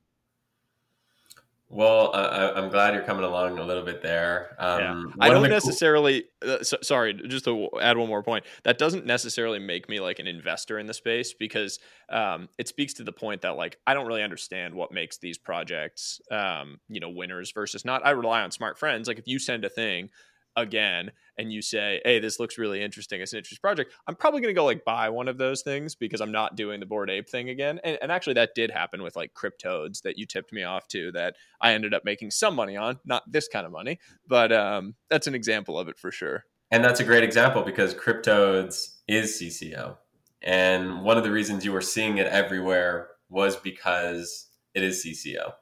[1.68, 4.56] Well, uh, I'm glad you're coming along a little bit there.
[4.58, 5.26] Um, yeah.
[5.26, 6.24] I don't necessarily.
[6.40, 8.46] Uh, so, sorry, just to add one more point.
[8.62, 12.94] That doesn't necessarily make me like an investor in the space because um, it speaks
[12.94, 17.00] to the point that like I don't really understand what makes these projects, um, you
[17.00, 18.00] know, winners versus not.
[18.02, 19.08] I rely on smart friends.
[19.08, 20.08] Like if you send a thing
[20.56, 23.20] again and you say, "Hey, this looks really interesting.
[23.20, 25.94] It's an interesting project," I'm probably going to go like buy one of those things
[25.94, 27.80] because I'm not doing the bored ape thing again.
[27.84, 31.12] And, and, actually, that did happen with like CrypToadz that you tipped me off to
[31.12, 34.94] that I ended up making some money on, not this kind of money, but um,
[35.08, 36.44] that's an example of it for sure.
[36.70, 39.96] And that's a great example because CrypToadz is CCO,
[40.42, 45.52] and one of the reasons you were seeing it everywhere was because it is CCO.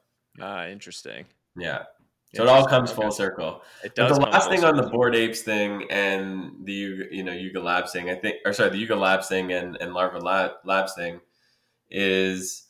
[0.40, 1.26] Ah, interesting.
[1.56, 1.84] Yeah.
[2.34, 3.62] So it all comes full circle.
[3.82, 4.18] It does.
[4.18, 4.78] But the last thing circle.
[4.78, 8.52] on the bored apes thing and the you know Yuga Labs thing, I think, or
[8.52, 10.18] sorry, the Yuga Labs thing and and Larva
[10.64, 11.20] Labs thing
[11.90, 12.64] is,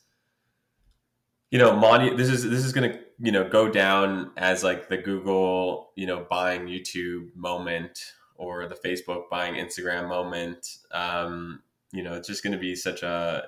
[1.51, 2.15] you know.
[2.15, 6.07] This is this is going to you know go down as like the Google you
[6.07, 10.77] know buying YouTube moment or the Facebook buying Instagram moment.
[10.91, 13.43] Um, you know, it's just going to be such a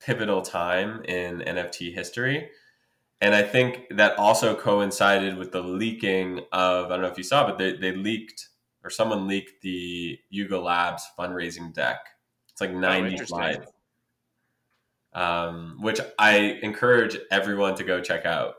[0.00, 2.48] pivotal time in NFT history
[3.20, 7.24] and I think that also coincided with the leaking of I don't know if you
[7.24, 8.48] saw, but they, they leaked
[8.82, 11.98] or someone leaked the Yuga Labs fundraising deck.
[12.50, 13.66] It's like 90 oh, slides.
[15.12, 18.54] Um, which I encourage everyone to go check out.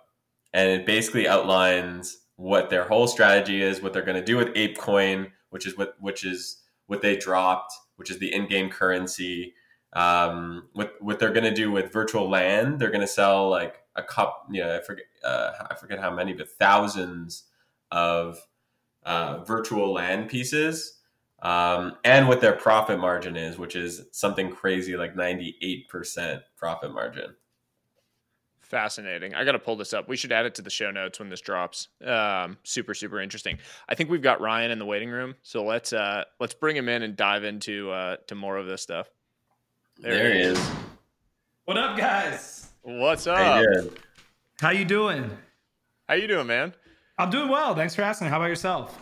[0.54, 4.50] And it basically outlines what their whole strategy is, what they're going to do with
[4.50, 9.54] ApeCoin, which is what which is what they dropped, which is the in-game currency.
[9.94, 13.81] Um, what what they're going to do with virtual land, they're going to sell like
[13.96, 17.44] a cup, you know, I forget, uh, I forget how many, but thousands
[17.92, 18.40] of
[19.04, 21.00] uh, virtual land pieces,
[21.42, 26.42] um, and what their profit margin is, which is something crazy like ninety eight percent
[26.56, 27.36] profit margin.
[28.62, 29.36] Fascinating.
[29.36, 30.08] I got to pull this up.
[30.08, 31.90] We should add it to the show notes when this drops.
[32.06, 33.58] Um, super, super interesting.
[33.90, 36.88] I think we've got Ryan in the waiting room, so let's uh, let's bring him
[36.88, 39.10] in and dive into uh, to more of this stuff.
[39.98, 40.72] There, there he is.
[41.66, 42.61] What up, guys?
[42.84, 43.38] What's up?
[43.38, 43.90] Hey,
[44.60, 45.30] How you doing?
[46.10, 46.74] How you doing, man?
[47.18, 47.76] I'm doing well.
[47.76, 48.30] Thanks for asking.
[48.30, 48.98] How about yourself?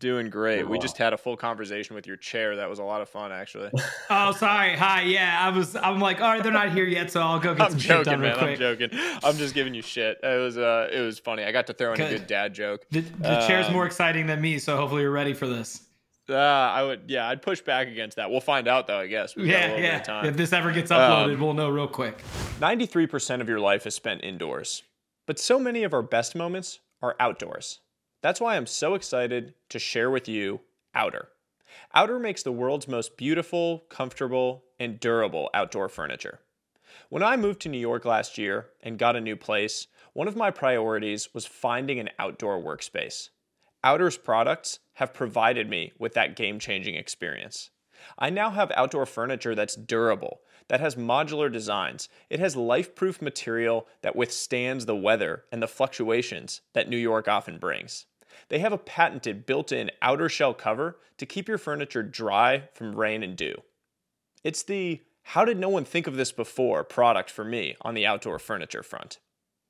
[0.00, 0.62] Doing great.
[0.62, 0.70] Cool.
[0.70, 2.56] We just had a full conversation with your chair.
[2.56, 3.70] That was a lot of fun, actually.
[4.10, 4.76] oh, sorry.
[4.76, 5.02] Hi.
[5.02, 5.76] Yeah, I was.
[5.76, 7.96] I'm like, all right, they're not here yet, so I'll go get I'm some joking,
[7.98, 8.30] shit done man.
[8.30, 8.50] real quick.
[8.50, 8.90] I'm joking.
[9.22, 10.18] I'm just giving you shit.
[10.22, 10.58] It was.
[10.58, 11.44] Uh, it was funny.
[11.44, 12.84] I got to throw in a good dad joke.
[12.90, 15.82] The, the um, chair's more exciting than me, so hopefully you're ready for this.
[16.28, 18.30] Uh, I would, yeah, I'd push back against that.
[18.30, 19.34] We'll find out though, I guess.
[19.34, 20.26] We've yeah, yeah.
[20.26, 22.22] If this ever gets uploaded, um, we'll know real quick.
[22.60, 24.82] 93% of your life is spent indoors,
[25.26, 27.80] but so many of our best moments are outdoors.
[28.22, 30.60] That's why I'm so excited to share with you
[30.94, 31.28] Outer.
[31.94, 36.40] Outer makes the world's most beautiful, comfortable, and durable outdoor furniture.
[37.08, 40.36] When I moved to New York last year and got a new place, one of
[40.36, 43.28] my priorities was finding an outdoor workspace.
[43.84, 47.70] Outer's products have provided me with that game changing experience.
[48.18, 52.08] I now have outdoor furniture that's durable, that has modular designs.
[52.30, 57.28] It has life proof material that withstands the weather and the fluctuations that New York
[57.28, 58.06] often brings.
[58.48, 62.94] They have a patented built in outer shell cover to keep your furniture dry from
[62.94, 63.62] rain and dew.
[64.44, 68.06] It's the how did no one think of this before product for me on the
[68.06, 69.18] outdoor furniture front.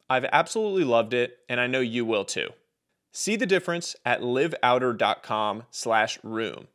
[0.09, 2.51] I've absolutely loved it, and I know you will too.
[3.13, 6.69] See the difference at liveouter.com/room.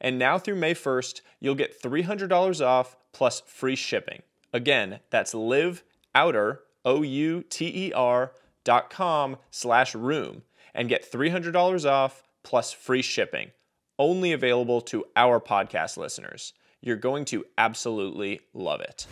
[0.00, 4.22] And now through May 1st, you'll get $300 off plus free shipping.
[4.52, 8.32] Again, that's liveouter, O-U-T-E-R
[8.64, 10.42] dot com slash room
[10.74, 13.50] and get $300 off plus free shipping.
[13.98, 16.52] Only available to our podcast listeners.
[16.80, 19.06] You're going to absolutely love it.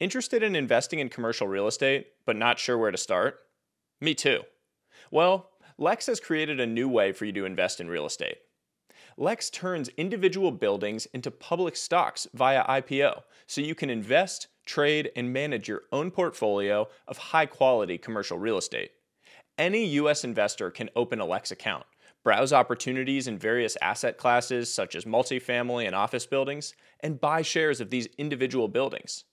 [0.00, 3.38] Interested in investing in commercial real estate, but not sure where to start?
[4.00, 4.42] Me too.
[5.10, 8.38] Well, Lex has created a new way for you to invest in real estate.
[9.16, 15.32] Lex turns individual buildings into public stocks via IPO, so you can invest, trade, and
[15.32, 18.92] manage your own portfolio of high quality commercial real estate.
[19.58, 20.22] Any U.S.
[20.22, 21.84] investor can open a Lex account,
[22.22, 27.80] browse opportunities in various asset classes such as multifamily and office buildings, and buy shares
[27.80, 29.24] of these individual buildings.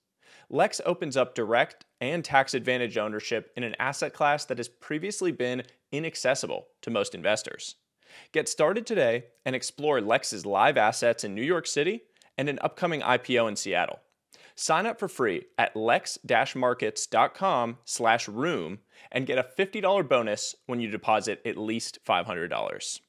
[0.54, 5.32] Lex opens up direct and tax advantage ownership in an asset class that has previously
[5.32, 7.76] been inaccessible to most investors.
[8.34, 12.02] Get started today and explore Lex's live assets in New York City
[12.38, 14.00] and an upcoming IPO in Seattle.
[14.56, 20.90] Sign up for free at lex-markets.com slash room and get a $50 bonus when you
[20.90, 23.00] deposit at least $500.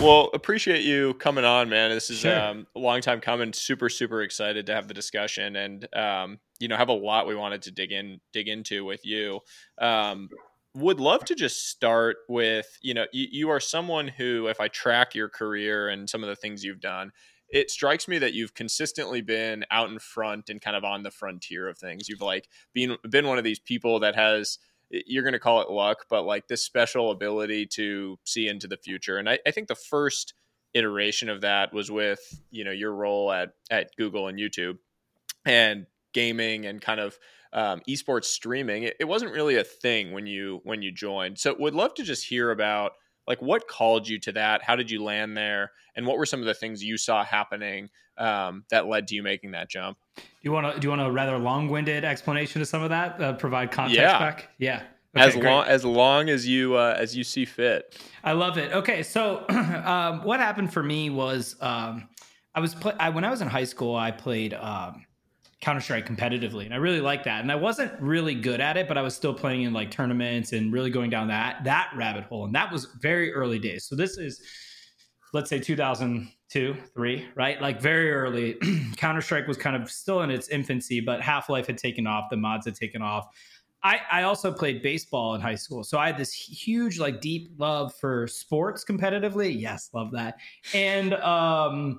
[0.00, 1.90] Well, appreciate you coming on, man.
[1.90, 2.40] This is Sure.
[2.40, 3.52] um, a long time coming.
[3.52, 7.34] Super, super excited to have the discussion, and um, you know, have a lot we
[7.34, 9.40] wanted to dig in, dig into with you.
[9.80, 10.28] Um,
[10.74, 14.68] would love to just start with, you know, you, you are someone who, if I
[14.68, 17.10] track your career and some of the things you've done,
[17.48, 21.10] it strikes me that you've consistently been out in front and kind of on the
[21.10, 22.08] frontier of things.
[22.08, 24.58] You've like been been one of these people that has
[24.90, 28.76] you're going to call it luck, but like this special ability to see into the
[28.76, 29.18] future.
[29.18, 30.34] And I, I think the first
[30.74, 32.20] iteration of that was with
[32.52, 34.78] you know your role at at Google and YouTube
[35.44, 37.18] and gaming and kind of
[37.52, 38.84] um, esports streaming.
[38.84, 41.38] It, it wasn't really a thing when you when you joined.
[41.38, 42.92] So would love to just hear about
[43.26, 44.62] like what called you to that.
[44.62, 47.88] How did you land there, and what were some of the things you saw happening
[48.18, 49.98] um, that led to you making that jump?
[50.16, 53.20] Do you want to do you want a rather long-winded explanation of some of that?
[53.20, 54.18] Uh, provide context Yeah.
[54.18, 54.48] back.
[54.58, 54.82] Yeah.
[55.14, 55.50] as Okay, great.
[55.50, 58.00] long as long as you uh, as you see fit.
[58.24, 58.72] I love it.
[58.72, 62.08] Okay, so um, what happened for me was um,
[62.54, 65.04] I was play- I, when I was in high school, I played um,
[65.60, 67.42] Counter Strike competitively, and I really liked that.
[67.42, 70.52] And I wasn't really good at it, but I was still playing in like tournaments
[70.52, 72.46] and really going down that that rabbit hole.
[72.46, 73.84] And that was very early days.
[73.84, 74.40] So this is
[75.32, 77.60] let's say 2002, three, right?
[77.60, 78.56] Like very early.
[78.96, 82.30] Counter Strike was kind of still in its infancy, but Half Life had taken off.
[82.30, 83.28] The mods had taken off.
[83.82, 85.84] I, I also played baseball in high school.
[85.84, 89.58] So I had this huge, like deep love for sports competitively.
[89.58, 90.36] Yes, love that.
[90.74, 91.98] And um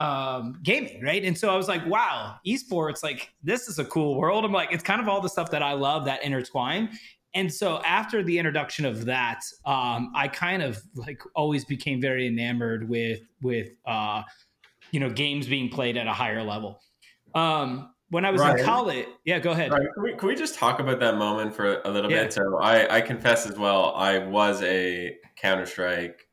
[0.00, 1.22] um gaming, right?
[1.24, 4.44] And so I was like, wow, esports, like this is a cool world.
[4.44, 6.90] I'm like, it's kind of all the stuff that I love that intertwine.
[7.34, 12.26] And so after the introduction of that, um, I kind of like always became very
[12.26, 14.22] enamored with with uh
[14.90, 16.82] you know games being played at a higher level.
[17.34, 19.70] Um when I was in college, yeah, go ahead.
[19.70, 22.24] Right, can, we, can we just talk about that moment for a little Yeah.
[22.24, 22.32] bit?
[22.32, 26.26] So I, I confess as well, I was a Counter Strike,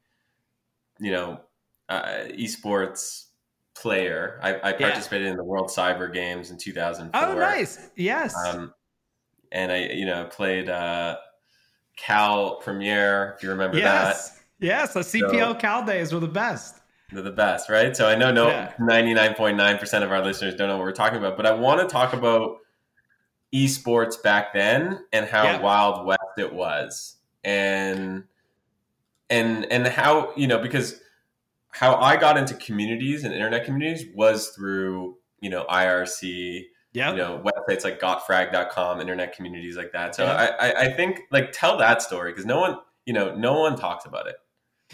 [0.99, 1.41] you know,
[1.88, 3.26] uh, esports
[3.81, 4.39] player.
[4.41, 4.77] I, I Yeah.
[4.89, 7.21] participated in the World Cyber Games in 2004.
[7.29, 7.89] Oh, nice.
[7.95, 8.35] Yes.
[8.47, 8.73] Um,
[9.51, 11.17] and I, you know, played uh,
[11.95, 14.41] Cal Premier, if you remember yes.
[14.59, 14.93] Yes.
[14.93, 16.75] The CPL So- Cal days were the best.
[17.11, 17.95] They're the best, right?
[17.95, 18.73] So I know no Yeah.
[18.79, 22.11] 99.9% of our listeners don't know what we're talking about, but I want to talk
[22.13, 22.57] about
[23.53, 25.61] esports back then and how Yeah.
[25.61, 27.15] wild west it was.
[27.43, 28.25] And
[29.29, 30.99] and and how, you know, because
[31.79, 36.63] how I got into communities and internet communities was through, you know, IRC,
[36.93, 37.11] Yeah.
[37.11, 40.55] you know websites like gotfrag.com internet communities like that so Yeah.
[40.59, 43.75] I, I i think like tell that story because no one you know no one
[43.75, 44.35] talks about it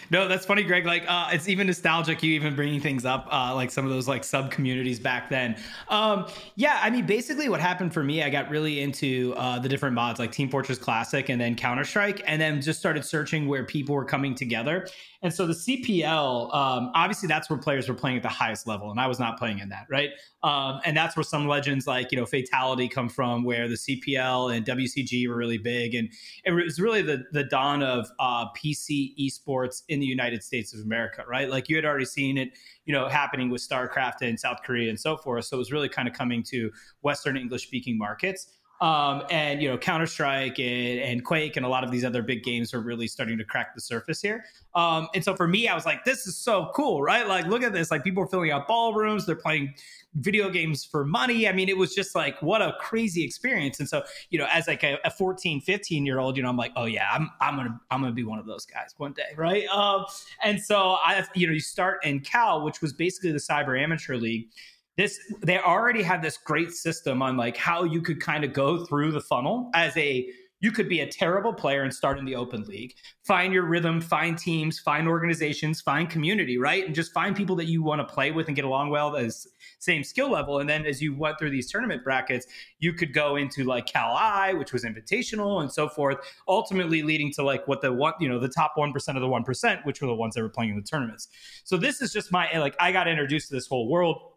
[0.10, 0.86] No, that's funny, Greg.
[0.86, 2.24] Like, uh, it's even nostalgic.
[2.24, 5.56] You even bringing things up, uh, like some of those like sub communities back then.
[5.88, 9.70] Um, yeah, I mean, basically, what happened for me, I got really into uh, the
[9.70, 13.48] different mods, like Team Fortress Classic, and then Counter Strike, and then just started searching
[13.48, 14.88] where people were coming together.
[15.22, 18.92] And so the CPL, um, obviously, that's where players were playing at the highest level,
[18.92, 20.10] and I was not playing in that, right?
[20.44, 24.56] Um, and that's where some legends like you know Fatal1ty come from, where the CPL
[24.56, 26.10] and WCG were really big, and
[26.44, 30.82] it was really the the dawn of uh, PC esports in the United States of
[30.82, 31.50] America, right?
[31.50, 32.52] Like you had already seen it,
[32.86, 35.46] you know, happening with StarCraft in South Korea and so forth.
[35.46, 38.48] So it was really kind of coming to Western English speaking markets.
[38.84, 42.22] Um, and you know Counter Strike and, and, Quake and a lot of these other
[42.22, 44.44] big games are really starting to crack the surface here.
[44.76, 47.26] Um, and so for me, I was like, this is so cool, right?
[47.26, 47.92] Like, look at this!
[47.92, 49.74] Like people are filling out ballrooms, they're playing
[50.16, 51.48] video games for money.
[51.48, 53.80] I mean, it was just like what a crazy experience.
[53.80, 56.58] And so you know, as like a, a 14, 15 year old, you know, I'm
[56.58, 59.34] like, oh yeah, I'm I'm gonna I'm gonna be one of those guys one day,
[59.38, 59.66] right?
[59.68, 60.04] Um,
[60.44, 64.18] and so I, you know, you start in Cal, which was basically the Cyber Amateur
[64.18, 64.50] League
[64.98, 68.86] this they already had this great system on like how you could kind of go
[68.86, 70.28] through the funnel as a
[70.60, 72.94] you could be a terrible player and start in the open league.
[73.26, 76.86] Find your rhythm find teams find organizations find community right?
[76.86, 79.48] And just find people that you want to play with and get along well as
[79.80, 80.60] same skill level.
[80.60, 82.46] And then as you went through these tournament brackets
[82.80, 87.32] you could go into like cal i which was invitational and so forth ultimately leading
[87.34, 90.08] to like what the one you know the top 1% of the 1% which were
[90.08, 91.30] the ones that were playing in the tournaments.
[91.64, 94.33] So this is just my like i got introduced to this whole world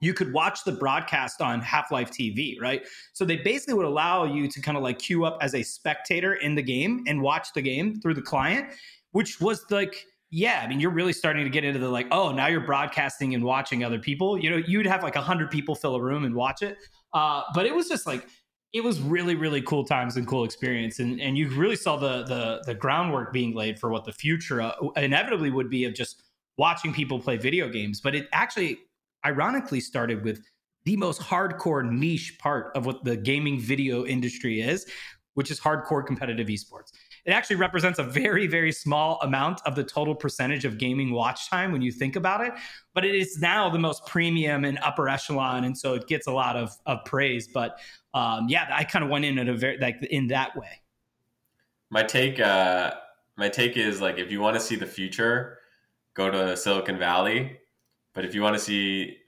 [0.00, 2.86] you could watch the broadcast on Half Life TV, right?
[3.12, 6.34] So they basically would allow you to kind of like queue up as a spectator
[6.34, 8.68] in the game and watch the game through the client,
[9.12, 12.32] which was like, yeah, I mean, you're really starting to get into the like, oh,
[12.32, 14.38] now you're broadcasting and watching other people.
[14.38, 16.76] You know, you'd have like a hundred people fill a room and watch it.
[17.14, 18.28] Uh, but it was just like,
[18.74, 22.24] it was really, really cool times and cool experience, and and you really saw the
[22.24, 26.22] the the groundwork being laid for what the future uh, inevitably would be of just
[26.58, 27.98] watching people play video games.
[27.98, 28.78] But it actually
[29.24, 30.42] ironically started with
[30.84, 34.86] the most hardcore niche part of what the gaming video industry is,
[35.34, 36.92] which is hardcore competitive esports.
[37.24, 41.50] It actually represents a very, very small amount of the total percentage of gaming watch
[41.50, 42.54] time when you think about it.
[42.94, 46.32] But it is now the most premium and upper echelon, and so it gets a
[46.32, 47.48] lot of, of praise.
[47.48, 47.78] But
[48.14, 50.80] um, yeah, I kind of went in at a very like in that way.
[51.90, 52.94] My take, uh,
[53.36, 55.58] my take is like if you want to see the future,
[56.14, 57.58] go to Silicon Valley
[58.18, 59.18] but if you want to see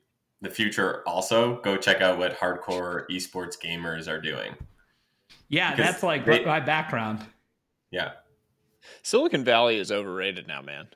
[0.41, 4.53] the future, also go check out what hardcore esports gamers are doing.
[5.49, 7.25] Yeah, because that's like they, my background.
[7.93, 8.15] Yeah.
[9.05, 10.89] Silicon Valley is overrated now, man.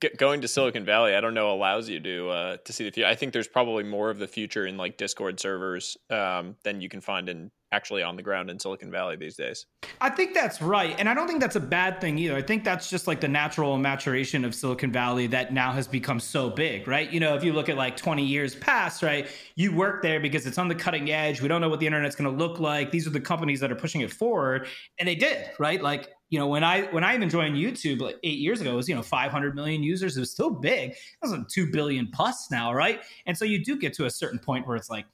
[0.00, 2.90] Get, going to Silicon Valley, I don't know, allows you to uh, to see the
[2.90, 3.08] future.
[3.08, 6.90] I think there's probably more of the future in like Discord servers um, than you
[6.90, 9.66] can find in actually on the ground in Silicon Valley these days.
[10.00, 10.94] I think that's right.
[10.98, 12.36] And I don't think that's a bad thing either.
[12.36, 16.18] I think that's just like the natural maturation of Silicon Valley that now has become
[16.18, 17.10] so big, right?
[17.10, 20.46] You know, if you look at like 20 years past, right, you work there because
[20.46, 21.42] it's on the cutting edge.
[21.42, 22.90] We don't know what the internet's going to look like.
[22.90, 24.66] These are the companies that are pushing it forward.
[24.98, 25.82] And they did, right?
[25.82, 28.76] Like, you know, when I when I even joined YouTube like eight years ago, it
[28.76, 30.16] was you know 500 million users.
[30.16, 30.90] It was still big.
[30.90, 33.00] It was like two billion plus now, right?
[33.26, 35.06] And so you do get to a certain point where it's like,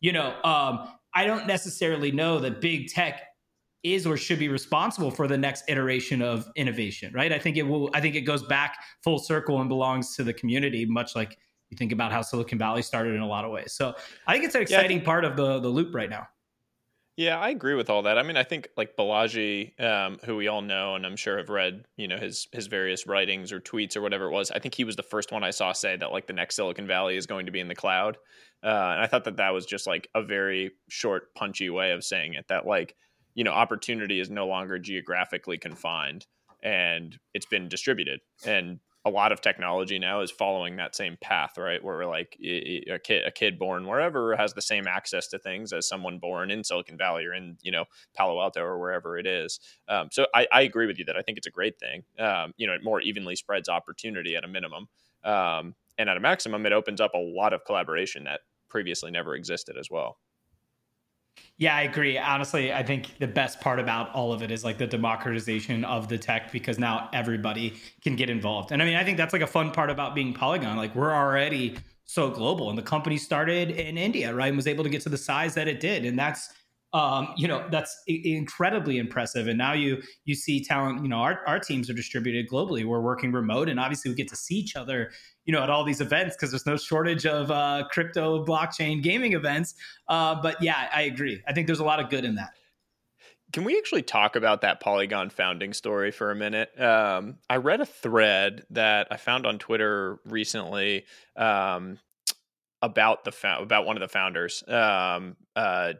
[0.00, 3.22] you know, um, I don't necessarily know that big tech
[3.82, 7.32] is or should be responsible for the next iteration of innovation, right?
[7.32, 7.90] I think it will.
[7.94, 11.36] I think it goes back full circle and belongs to the community, much like
[11.70, 13.72] you think about how Silicon Valley started in a lot of ways.
[13.72, 13.94] So
[14.26, 16.28] I think it's an exciting yeah, part of the the loop right now.
[17.16, 18.16] Yeah, I agree with all that.
[18.16, 21.50] I mean, I think like Balaji, um, who we all know and I'm sure have
[21.50, 24.50] read, you know, his his various writings or tweets or whatever it was.
[24.50, 26.86] I think he was the first one I saw say that like the next Silicon
[26.86, 28.16] Valley is going to be in the cloud.
[28.64, 32.02] Uh, and I thought that that was just like a very short, punchy way of
[32.02, 32.46] saying it.
[32.48, 32.94] That like,
[33.34, 36.26] you know, opportunity is no longer geographically confined
[36.62, 38.20] and it's been distributed.
[38.46, 41.82] And a lot of technology now is following that same path, right?
[41.82, 45.72] Where we're like a kid, a kid born wherever has the same access to things
[45.72, 47.84] as someone born in Silicon Valley or in you know
[48.16, 49.58] Palo Alto or wherever it is.
[49.88, 52.04] Um, so I, I, agree with you that I think it's a great thing.
[52.18, 54.88] Um, you know, it more evenly spreads opportunity at a minimum,
[55.24, 59.34] um, and at a maximum, it opens up a lot of collaboration that previously never
[59.34, 60.18] existed as well.
[61.58, 62.18] Yeah, I agree.
[62.18, 66.08] Honestly, I think the best part about all of it is like the democratization of
[66.08, 68.72] the tech because now everybody can get involved.
[68.72, 70.76] And I mean, I think that's like a fun part about being Polygon.
[70.76, 74.48] Like we're already so global and the company started in India, right?
[74.48, 76.04] And was able to get to the size that it did.
[76.04, 76.52] And that's
[76.92, 79.48] um, you know that's incredibly impressive.
[79.48, 82.84] And now you you see talent you know our, our teams are distributed globally.
[82.84, 85.10] We're working remote and obviously we get to see each other
[85.44, 89.32] you know at all these events because there's no shortage of uh, crypto blockchain gaming
[89.32, 89.74] events.
[90.08, 91.42] Uh, but yeah i agree.
[91.46, 92.50] I think there's a lot of good in that.
[93.52, 96.78] Can we actually talk about that Polygon founding story for a minute?
[96.80, 101.04] Um, I read a thread that I found on Twitter recently
[101.36, 101.98] um,
[102.80, 105.92] about the fa- about one of the founders, um, uh,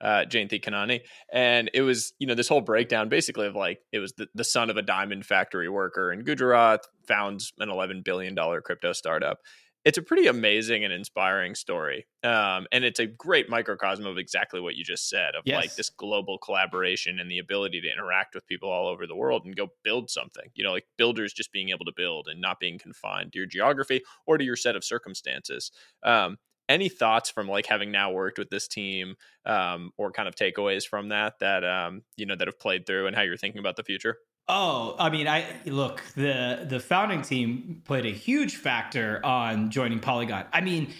[0.00, 1.00] uh, Jaynti Kanani.
[1.32, 4.44] And it was, you know, this whole breakdown basically of like, it was the, the
[4.44, 9.38] son of a diamond factory worker in Gujarat, founds an $11 billion crypto startup.
[9.84, 12.08] It's a pretty amazing and inspiring story.
[12.24, 15.60] Um, and it's a great microcosm of exactly what you just said of yes.
[15.60, 19.42] like this global collaboration and the ability to interact with people all over the world
[19.44, 20.50] and go build something.
[20.56, 23.46] You know, like builders just being able to build and not being confined to your
[23.46, 25.70] geography or to your set of circumstances.
[26.02, 26.38] Um,
[26.68, 29.14] any thoughts from like having now worked with this team
[29.44, 33.06] um, or kind of takeaways from that that um, you know that have played through
[33.06, 34.16] and how you're thinking about the future
[34.48, 39.98] Oh, I mean, I look the the founding team played a huge factor on joining
[39.98, 40.44] Polygon.
[40.52, 40.94] I mean,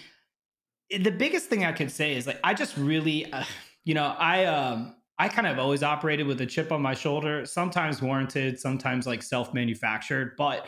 [0.89, 3.45] the biggest thing I could say is like I just really, uh,
[3.85, 7.45] you know, I um I kind of always operated with a chip on my shoulder,
[7.45, 10.67] sometimes warranted, sometimes like self manufactured, but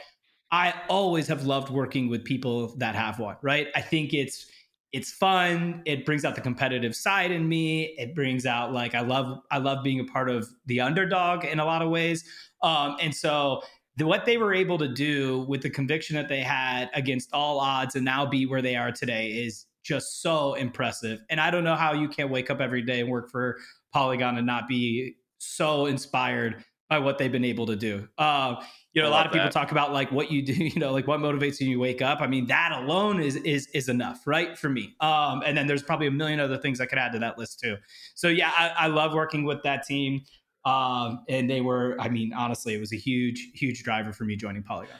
[0.49, 3.35] I always have loved working with people that have one.
[3.41, 3.67] Right?
[3.75, 4.47] I think it's
[4.91, 5.81] it's fun.
[5.85, 7.95] It brings out the competitive side in me.
[7.97, 11.59] It brings out like i love i love being a part of the underdog in
[11.59, 12.23] a lot of ways.
[12.63, 13.61] Um, and so
[13.97, 17.59] the, what they were able to do with the conviction that they had against all
[17.59, 21.19] odds and now be where they are today is just so impressive.
[21.29, 23.57] And i don't know how you can't wake up every day and work for
[23.93, 28.07] polygon and not be so inspired by what they've been able to do.
[28.17, 28.55] Uh,
[28.99, 29.53] you know, a lot of people that.
[29.53, 32.01] talk about like what you do, you know, like what motivates you when you wake
[32.01, 32.21] up.
[32.21, 34.57] I mean, that alone is is is enough, right?
[34.57, 34.95] For me.
[34.99, 37.59] Um, and then there's probably a million other things I could add to that list
[37.59, 37.77] too.
[38.15, 40.21] So yeah, I, I love working with that team.
[40.65, 44.35] Um, and they were, I mean, honestly, it was a huge, huge driver for me
[44.35, 44.95] joining Polygon.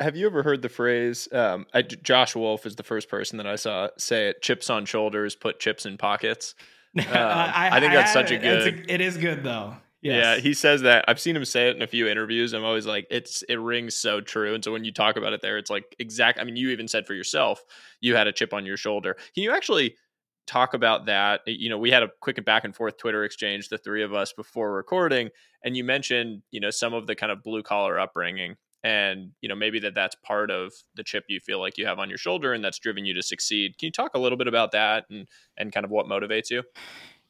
[0.00, 1.28] Have you ever heard the phrase?
[1.30, 4.86] Um, I, Josh Wolfe is the first person that I saw say it: "Chips on
[4.86, 6.54] shoulders, put chips in pockets."
[6.98, 8.66] Um, I, I, think that's I, such a good.
[8.66, 9.76] A, it is good though.
[10.02, 10.24] Yes.
[10.24, 11.04] Yeah, he says that.
[11.08, 12.54] I've seen him say it in a few interviews.
[12.54, 14.54] I'm always like, it's it rings so true.
[14.54, 16.38] And so when you talk about it there, it's like exact.
[16.40, 17.62] I mean, you even said for yourself,
[18.00, 19.14] you had a chip on your shoulder.
[19.34, 19.96] Can you actually
[20.46, 21.42] talk about that?
[21.46, 24.32] You know, we had a quick back and forth Twitter exchange, the three of us
[24.32, 25.28] before recording,
[25.64, 29.50] and you mentioned, you know, some of the kind of blue collar upbringing, and you
[29.50, 32.18] know maybe that that's part of the chip you feel like you have on your
[32.18, 33.76] shoulder, and that's driven you to succeed.
[33.76, 35.28] Can you talk a little bit about that and
[35.58, 36.62] and kind of what motivates you?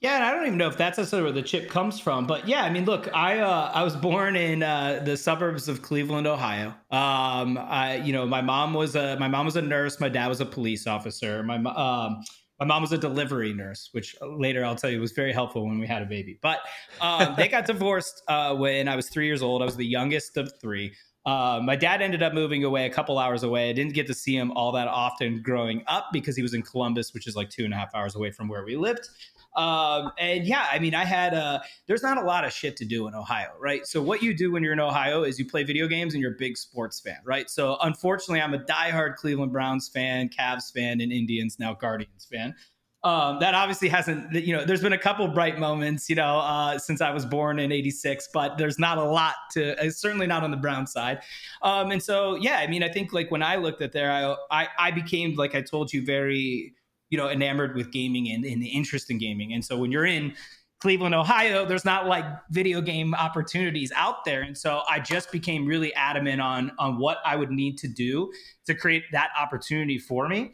[0.01, 2.49] Yeah, and I don't even know if that's necessarily where the chip comes from, but
[2.49, 6.27] yeah, I mean, look, I uh, I was born in uh, the suburbs of Cleveland,
[6.27, 6.69] Ohio.
[6.91, 10.29] Um, I, you know, my mom was a my mom was a nurse, my dad
[10.29, 11.43] was a police officer.
[11.43, 12.23] My um,
[12.59, 15.79] my mom was a delivery nurse, which later I'll tell you was very helpful when
[15.79, 16.39] we had a baby.
[16.41, 16.61] But
[17.03, 19.61] um, they got divorced uh, when I was three years old.
[19.61, 20.95] I was the youngest of three.
[21.27, 23.69] Uh, my dad ended up moving away a couple hours away.
[23.69, 26.63] I didn't get to see him all that often growing up because he was in
[26.63, 29.09] Columbus, which is like two and a half hours away from where we lived.
[29.57, 32.85] Um, and yeah, I mean, I had uh, there's not a lot of shit to
[32.85, 33.87] do in Ohio, right?
[33.87, 36.33] So what you do when you're in Ohio is you play video games and you're
[36.33, 37.51] a big sports fan, right?
[37.51, 42.55] So unfortunately, I'm a diehard Cleveland Browns fan, Cavs fan, and Indians now Guardians fan.
[43.03, 46.79] Um, that obviously hasn't, you know, there's been a couple bright moments, you know, uh,
[46.79, 50.43] since I was born in 86, but there's not a lot to, uh, certainly not
[50.45, 51.21] on the Brown side.
[51.63, 54.35] Um, and so, yeah, I mean, I think like when I looked at there, I,
[54.51, 56.75] I, I became, like I told you, very,
[57.09, 60.07] you know enamored with gaming and, and the interest in gaming and so when you're
[60.07, 60.33] in
[60.81, 64.41] Cleveland, Ohio, there's not like video game opportunities out there.
[64.41, 68.33] And so I just became really adamant on on what I would need to do
[68.67, 70.53] to create that opportunity for me.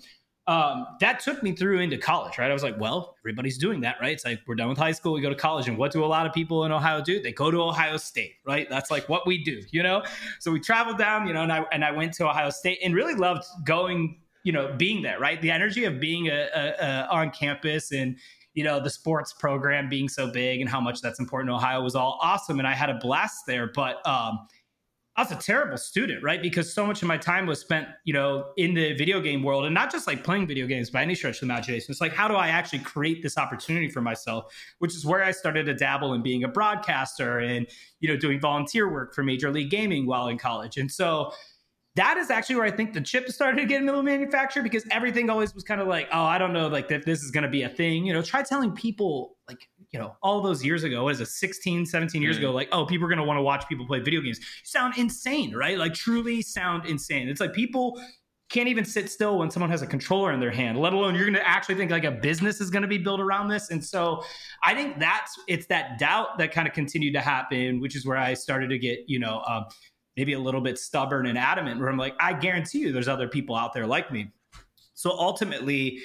[0.48, 2.48] Um, that took me through into college, right?
[2.48, 4.12] I was like, well, everybody's doing that, right?
[4.12, 6.06] It's like we're done with high school, we go to college, and what do a
[6.06, 7.20] lot of people in Ohio do?
[7.20, 8.70] They go to Ohio State, right?
[8.70, 10.04] That's like what we do, you know.
[10.38, 12.94] So we traveled down, you know, and I and I went to Ohio State and
[12.94, 17.08] really loved going you know being there right the energy of being a, a, a,
[17.10, 18.16] on campus and
[18.54, 21.82] you know the sports program being so big and how much that's important to ohio
[21.82, 24.46] was all awesome and i had a blast there but um
[25.16, 26.42] I was a terrible student, right?
[26.42, 29.64] Because so much of my time was spent, you know, in the video game world
[29.64, 31.90] and not just like playing video games by any stretch of the imagination.
[31.90, 34.52] It's like, how do I actually create this opportunity for myself?
[34.78, 37.66] Which is where I started to dabble in being a broadcaster and,
[38.00, 40.76] you know, doing volunteer work for Major League Gaming while in college.
[40.76, 41.32] And so,
[41.94, 45.30] that is actually where I think the chip started getting a little manufactured because everything
[45.30, 47.48] always was kind of like, oh, I don't know, like that this is going to
[47.48, 48.04] be a thing.
[48.04, 51.28] You know, try telling people like, you know, all those years ago, what is it,
[51.28, 52.40] 16, 17 years mm.
[52.40, 54.38] ago, like, oh, people are going to want to watch people play video games.
[54.38, 55.78] You sound insane, right?
[55.78, 57.28] Like, truly sound insane.
[57.28, 58.00] It's like people
[58.48, 61.24] can't even sit still when someone has a controller in their hand, let alone you're
[61.24, 63.70] going to actually think like a business is going to be built around this.
[63.70, 64.22] And so
[64.62, 68.16] I think that's it's that doubt that kind of continued to happen, which is where
[68.16, 69.64] I started to get, you know, um,
[70.16, 73.28] maybe a little bit stubborn and adamant where I'm like, I guarantee you there's other
[73.28, 74.32] people out there like me.
[74.94, 75.98] So ultimately,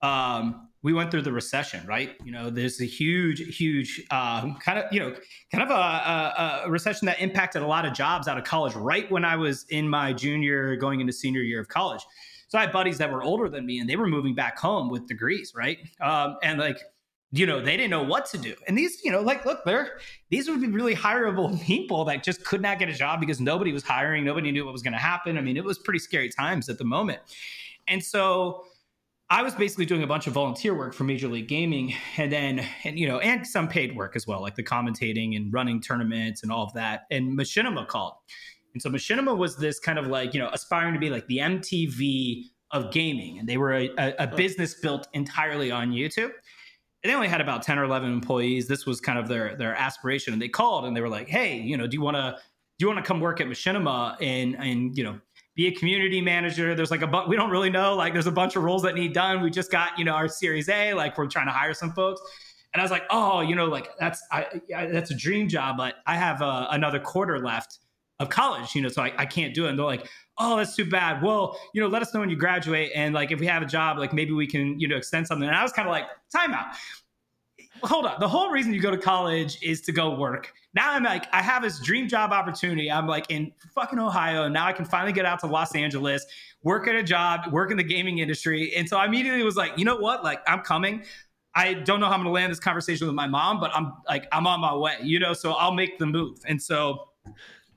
[0.00, 2.14] um, we went through the recession, right?
[2.24, 5.14] You know, there's a huge, huge um, kind of, you know,
[5.50, 8.74] kind of a, a, a, recession that impacted a lot of jobs out of college
[8.74, 12.02] right when I was in my junior, going into senior year of college.
[12.46, 14.88] So I had buddies that were older than me and they were moving back home
[14.88, 15.78] with degrees, right?
[16.00, 16.78] Um, and like,
[17.32, 18.54] you know, they didn't know what to do.
[18.66, 19.98] And these, you know, like, look, they're,
[20.30, 23.72] these would be really hireable people that just could not get a job because nobody
[23.72, 24.24] was hiring.
[24.24, 25.36] Nobody knew what was going to happen.
[25.36, 27.20] I mean, it was pretty scary times at the moment.
[27.86, 28.64] And so,
[29.30, 32.64] I was basically doing a bunch of volunteer work for Major League Gaming, and then
[32.84, 36.42] and you know, and some paid work as well, like the commentating and running tournaments
[36.42, 37.02] and all of that.
[37.10, 38.14] And Machinima called,
[38.72, 41.38] and so Machinima was this kind of like you know aspiring to be like the
[41.38, 46.30] MTV of gaming, and they were a, a, a business built entirely on YouTube.
[47.04, 48.66] And they only had about ten or eleven employees.
[48.66, 51.58] This was kind of their their aspiration, and they called and they were like, "Hey,
[51.58, 52.38] you know, do you want to
[52.78, 55.20] do you want to come work at Machinima and and you know
[55.58, 56.76] be a community manager.
[56.76, 57.96] There's like a bu- we don't really know.
[57.96, 59.42] Like there's a bunch of roles that need done.
[59.42, 60.94] We just got you know our Series A.
[60.94, 62.22] Like we're trying to hire some folks.
[62.72, 65.76] And I was like, oh, you know, like that's I, I that's a dream job,
[65.76, 67.80] but I have uh, another quarter left
[68.20, 69.70] of college, you know, so I, I can't do it.
[69.70, 71.22] And they're like, oh, that's too bad.
[71.22, 73.66] Well, you know, let us know when you graduate, and like if we have a
[73.66, 75.48] job, like maybe we can, you know, extend something.
[75.48, 76.72] And I was kind of like, timeout
[77.82, 78.20] hold on.
[78.20, 80.52] The whole reason you go to college is to go work.
[80.74, 82.90] Now I'm like, I have this dream job opportunity.
[82.90, 84.48] I'm like in fucking Ohio.
[84.48, 86.24] Now I can finally get out to Los Angeles,
[86.62, 88.74] work at a job, work in the gaming industry.
[88.76, 90.22] And so I immediately was like, you know what?
[90.22, 91.04] Like, I'm coming.
[91.54, 93.92] I don't know how I'm going to land this conversation with my mom, but I'm
[94.06, 96.38] like, I'm on my way, you know, so I'll make the move.
[96.46, 97.08] And so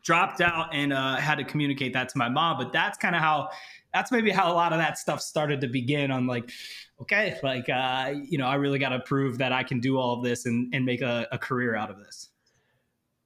[0.03, 2.57] dropped out and uh, had to communicate that to my mom.
[2.57, 3.49] But that's kind of how,
[3.93, 6.51] that's maybe how a lot of that stuff started to begin on like,
[7.01, 10.17] okay, like, uh, you know, I really got to prove that I can do all
[10.17, 12.29] of this and, and make a, a career out of this.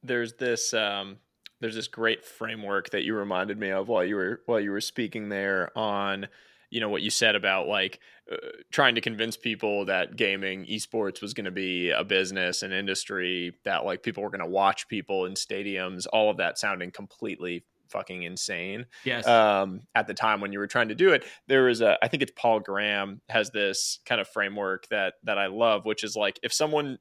[0.04, 1.18] There's this, um,
[1.62, 4.82] there's this great framework that you reminded me of while you were while you were
[4.82, 6.28] speaking there on
[6.70, 8.00] you know what you said about like
[8.32, 8.36] uh,
[8.72, 13.54] trying to convince people that gaming esports was going to be a business an industry
[13.64, 17.64] that like people were going to watch people in stadiums all of that sounding completely
[17.90, 18.86] fucking insane.
[19.04, 19.28] Yes.
[19.28, 22.08] Um, at the time when you were trying to do it, there was a, I
[22.08, 26.16] think it's Paul Graham has this kind of framework that that I love, which is
[26.16, 26.98] like if someone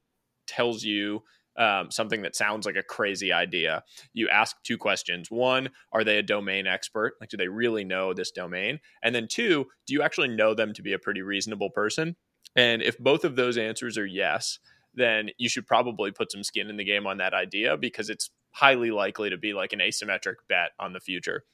[0.46, 1.22] tells you
[1.56, 3.82] um, something that sounds like a crazy idea,
[4.12, 5.30] you ask two questions.
[5.30, 7.14] One, are they a domain expert?
[7.20, 8.80] Like, do they really know this domain?
[9.02, 12.16] And then two, do you actually know them to be a pretty reasonable person?
[12.56, 14.58] And if both of those answers are yes,
[14.94, 18.30] then you should probably put some skin in the game on that idea because it's
[18.54, 21.44] highly likely to be like an asymmetric bet on the future.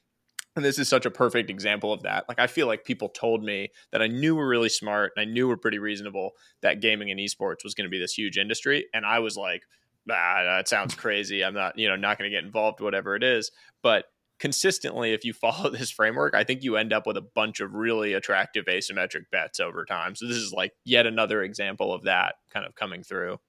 [0.55, 2.25] And this is such a perfect example of that.
[2.27, 5.31] Like, I feel like people told me that I knew were really smart and I
[5.31, 6.31] knew were pretty reasonable
[6.61, 8.85] that gaming and esports was going to be this huge industry.
[8.93, 9.63] And I was like,
[10.09, 11.43] ah, that sounds crazy.
[11.43, 13.51] I'm not, you know, not going to get involved, whatever it is.
[13.81, 14.05] But
[14.39, 17.73] consistently, if you follow this framework, I think you end up with a bunch of
[17.73, 20.15] really attractive asymmetric bets over time.
[20.15, 23.39] So this is like yet another example of that kind of coming through.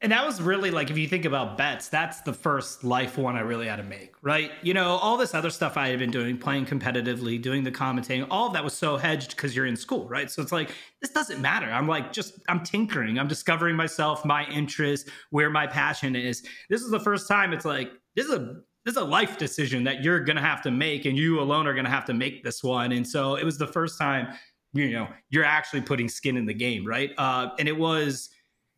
[0.00, 3.36] And that was really like, if you think about bets, that's the first life one
[3.36, 4.50] I really had to make, right?
[4.62, 8.26] You know, all this other stuff I had been doing, playing competitively, doing the commentating,
[8.30, 10.30] all of that was so hedged because you're in school, right?
[10.30, 11.70] So it's like, this doesn't matter.
[11.70, 16.42] I'm like, just, I'm tinkering, I'm discovering myself, my interest, where my passion is.
[16.68, 19.84] This is the first time it's like, this is a, this is a life decision
[19.84, 22.14] that you're going to have to make and you alone are going to have to
[22.14, 22.92] make this one.
[22.92, 24.34] And so it was the first time,
[24.74, 27.12] you know, you're actually putting skin in the game, right?
[27.16, 28.28] Uh, and it was,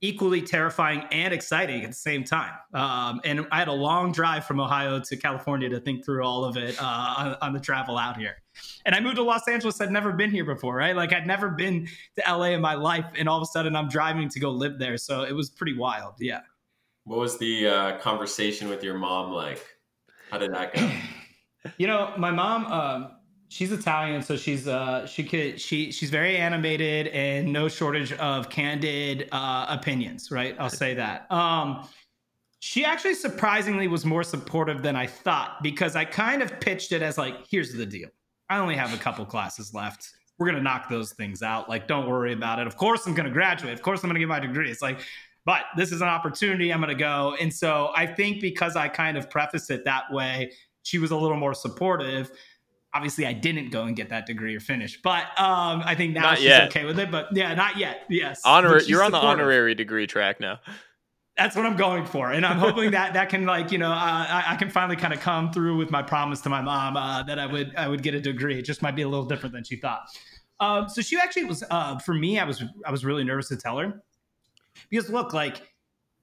[0.03, 2.53] equally terrifying and exciting at the same time.
[2.75, 6.45] Um, and I had a long drive from Ohio to California to think through all
[6.45, 8.37] of it uh, on, on, the travel out here.
[8.85, 9.81] And I moved to Los Angeles.
[9.81, 10.95] I'd never been here before, right?
[10.95, 13.89] Like I'd never been to LA in my life, and all of a sudden I'm
[13.89, 14.99] driving to go live there.
[14.99, 16.15] So it was pretty wild.
[16.21, 16.41] Yeah.
[17.05, 19.65] What was the uh, conversation with your mom like?
[20.31, 20.91] How did that go?
[21.79, 22.67] you know, my mom.
[22.67, 23.16] Um,
[23.49, 28.49] she's Italian, so she's uh she could she she's very animated and no shortage of
[28.51, 30.57] candid uh opinions, right?
[30.59, 31.31] I'll say that.
[31.31, 31.89] Um
[32.59, 37.03] she actually surprisingly was more supportive than I thought because I kind of pitched it
[37.03, 38.09] as like, here's the deal.
[38.49, 40.11] I only have a couple classes left.
[40.39, 41.69] We're gonna knock those things out.
[41.69, 42.67] Like, don't worry about it.
[42.67, 43.73] Of course I'm gonna graduate.
[43.73, 44.71] Of course I'm gonna get my degree.
[44.71, 45.01] It's like,
[45.45, 46.73] but this is an opportunity.
[46.73, 47.37] I'm gonna go.
[47.41, 51.17] And so I think because I kind of preface it that way, she was a
[51.17, 52.31] little more supportive
[52.97, 56.23] obviously I didn't go and get that degree or finish, but um, I think now
[56.23, 56.69] not she's yet.
[56.69, 57.11] okay with it.
[57.11, 58.05] But yeah, not yet.
[58.09, 60.61] Yes, Honor, you're on the honorary degree track now.
[61.37, 63.95] That's what I'm going for, and I'm hoping that that can like you know uh,
[64.29, 67.23] I, I, can finally kind of come through with my promise to my mom uh,
[67.25, 68.59] that I would I would get a degree.
[68.59, 70.01] It just might be a little different than she thought.
[70.59, 72.39] Um, so she actually was uh, for me.
[72.39, 74.03] I was I was really nervous to tell her
[74.89, 75.63] because look like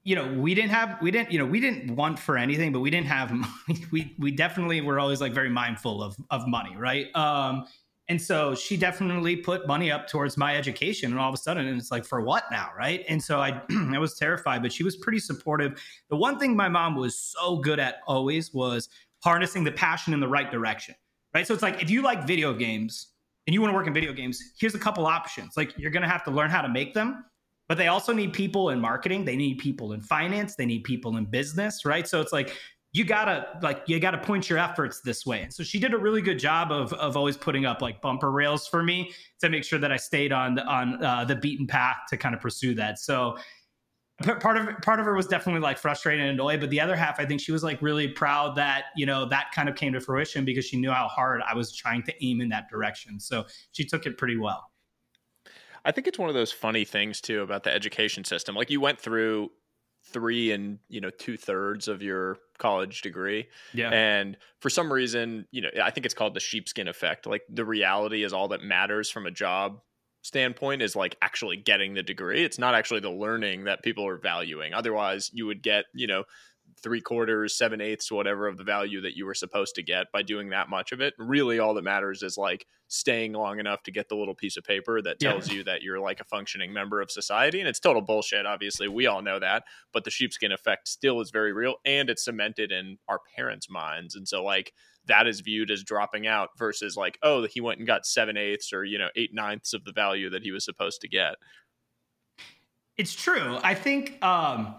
[0.03, 2.79] you know we didn't have we didn't you know we didn't want for anything but
[2.81, 3.31] we didn't have
[3.67, 3.85] money.
[3.91, 7.65] we we definitely were always like very mindful of of money right um
[8.09, 11.11] And so she definitely put money up towards my education.
[11.11, 12.69] And all of a sudden, and it's like, for what now?
[12.77, 13.05] Right.
[13.07, 13.61] And so I,
[13.93, 15.81] I was terrified, but she was pretty supportive.
[16.09, 18.89] The one thing my mom was so good at always was
[19.23, 20.95] harnessing the passion in the right direction.
[21.33, 21.47] Right.
[21.47, 23.13] So it's like, if you like video games
[23.47, 25.55] and you want to work in video games, here's a couple options.
[25.55, 27.23] Like, you're going to have to learn how to make them,
[27.67, 29.25] but they also need people in marketing.
[29.25, 30.55] They need people in finance.
[30.55, 31.85] They need people in business.
[31.85, 32.07] Right.
[32.07, 32.55] So it's like,
[32.93, 35.41] you gotta like you gotta point your efforts this way.
[35.41, 38.31] And so she did a really good job of of always putting up like bumper
[38.31, 39.11] rails for me
[39.41, 42.41] to make sure that I stayed on on uh, the beaten path to kind of
[42.41, 42.99] pursue that.
[42.99, 43.35] So
[44.21, 47.19] part of part of her was definitely like frustrated and annoyed, but the other half,
[47.19, 49.99] I think she was like really proud that you know that kind of came to
[49.99, 53.19] fruition because she knew how hard I was trying to aim in that direction.
[53.19, 54.69] So she took it pretty well.
[55.85, 58.55] I think it's one of those funny things too about the education system.
[58.55, 59.51] Like you went through
[60.05, 63.47] three and you know two thirds of your college degree.
[63.73, 63.89] Yeah.
[63.89, 67.25] And for some reason, you know, I think it's called the sheepskin effect.
[67.25, 69.79] Like the reality is all that matters from a job
[70.23, 72.43] standpoint is like actually getting the degree.
[72.43, 74.73] It's not actually the learning that people are valuing.
[74.73, 76.23] Otherwise, you would get, you know,
[76.81, 80.21] three quarters, seven eighths, whatever of the value that you were supposed to get by
[80.21, 81.13] doing that much of it.
[81.17, 84.63] Really, all that matters is like staying long enough to get the little piece of
[84.63, 85.55] paper that tells yeah.
[85.55, 87.59] you that you're like a functioning member of society.
[87.59, 88.87] And it's total bullshit, obviously.
[88.87, 89.63] We all know that.
[89.91, 94.15] But the sheepskin effect still is very real and it's cemented in our parents' minds.
[94.15, 94.73] And so, like,
[95.05, 98.71] that is viewed as dropping out versus like, oh, he went and got seven eighths
[98.71, 101.35] or, you know, eight ninths of the value that he was supposed to get.
[102.95, 103.59] It's true.
[103.63, 104.75] I think um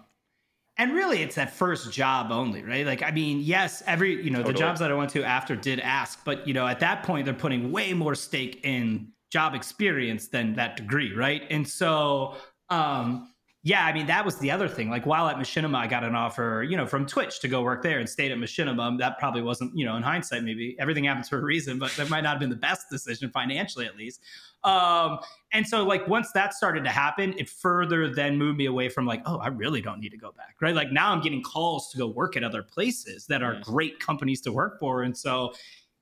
[0.77, 4.39] and really it's that first job only right like i mean yes every you know
[4.39, 4.53] totally.
[4.53, 7.25] the jobs that i went to after did ask but you know at that point
[7.25, 12.37] they're putting way more stake in job experience than that degree right and so
[12.70, 13.34] um
[13.65, 16.15] yeah i mean that was the other thing like while at machinima i got an
[16.15, 19.43] offer you know from twitch to go work there and stayed at machinima that probably
[19.43, 22.31] wasn't you know in hindsight maybe everything happens for a reason but that might not
[22.31, 24.21] have been the best decision financially at least
[24.65, 25.19] um,
[25.53, 29.07] and so like once that started to happen, it further then moved me away from
[29.07, 30.57] like, oh, I really don't need to go back.
[30.61, 30.75] Right.
[30.75, 34.41] Like now I'm getting calls to go work at other places that are great companies
[34.43, 35.03] to work for.
[35.03, 35.53] And so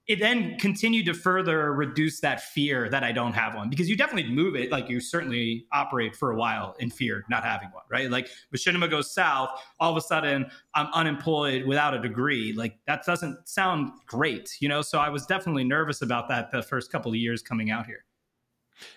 [0.09, 3.97] it then continued to further reduce that fear that I don't have one because you
[3.97, 4.73] definitely move it.
[4.73, 8.11] Like you certainly operate for a while in fear not having one, right?
[8.11, 12.53] Like Machinima goes south, all of a sudden I'm unemployed without a degree.
[12.53, 14.83] Like that doesn't sound great, you know?
[14.83, 18.05] So I was definitely nervous about that the first couple of years coming out here.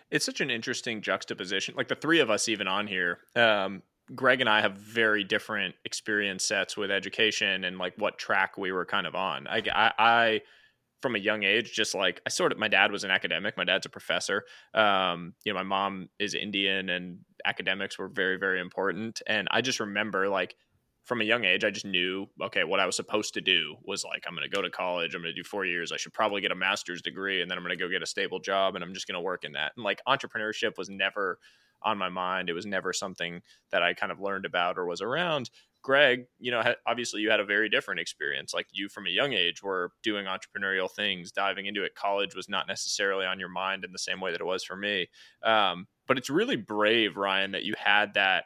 [0.09, 1.75] It's such an interesting juxtaposition.
[1.77, 3.83] Like the three of us, even on here, um,
[4.15, 8.71] Greg and I have very different experience sets with education and like what track we
[8.71, 9.47] were kind of on.
[9.47, 10.41] I, I, I
[11.01, 13.57] from a young age, just like I sort of, my dad was an academic.
[13.57, 14.43] My dad's a professor.
[14.73, 19.21] Um, you know, my mom is Indian, and academics were very, very important.
[19.27, 20.55] And I just remember like
[21.05, 24.03] from a young age, I just knew, okay, what I was supposed to do was
[24.03, 25.13] like, I'm going to go to college.
[25.13, 25.91] I'm going to do four years.
[25.91, 28.07] I should probably get a master's degree and then I'm going to go get a
[28.07, 29.73] stable job and I'm just going to work in that.
[29.77, 31.37] And like entrepreneurship was never
[31.85, 32.49] on my mind.
[32.49, 35.49] It was never something that I kind of learned about or was around.
[35.83, 38.53] Greg, you know, obviously you had a very different experience.
[38.53, 41.93] Like you from a young age were doing entrepreneurial things, diving into it.
[41.93, 44.75] College was not necessarily on your mind in the same way that it was for
[44.75, 45.07] me.
[45.43, 48.45] Um, but it's really brave, Ryan, that you had that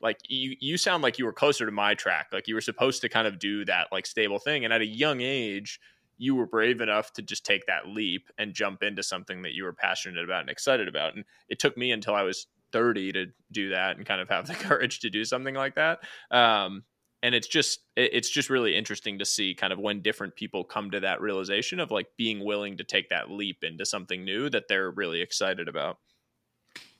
[0.00, 3.00] like you you sound like you were closer to my track like you were supposed
[3.00, 5.80] to kind of do that like stable thing and at a young age
[6.18, 9.64] you were brave enough to just take that leap and jump into something that you
[9.64, 11.14] were passionate about and excited about.
[11.14, 14.46] And it took me until i was 30 to do that and kind of have
[14.46, 16.00] the courage to do something like that.
[16.30, 16.84] Um,
[17.22, 20.90] and it's just it's just really interesting to see kind of when different people come
[20.92, 24.68] to that realization of like being willing to take that leap into something new that
[24.68, 25.98] they're really excited about.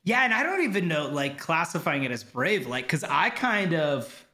[0.02, 3.74] Yeah, and I don't even know like classifying it as brave, like because I kind
[3.74, 4.26] of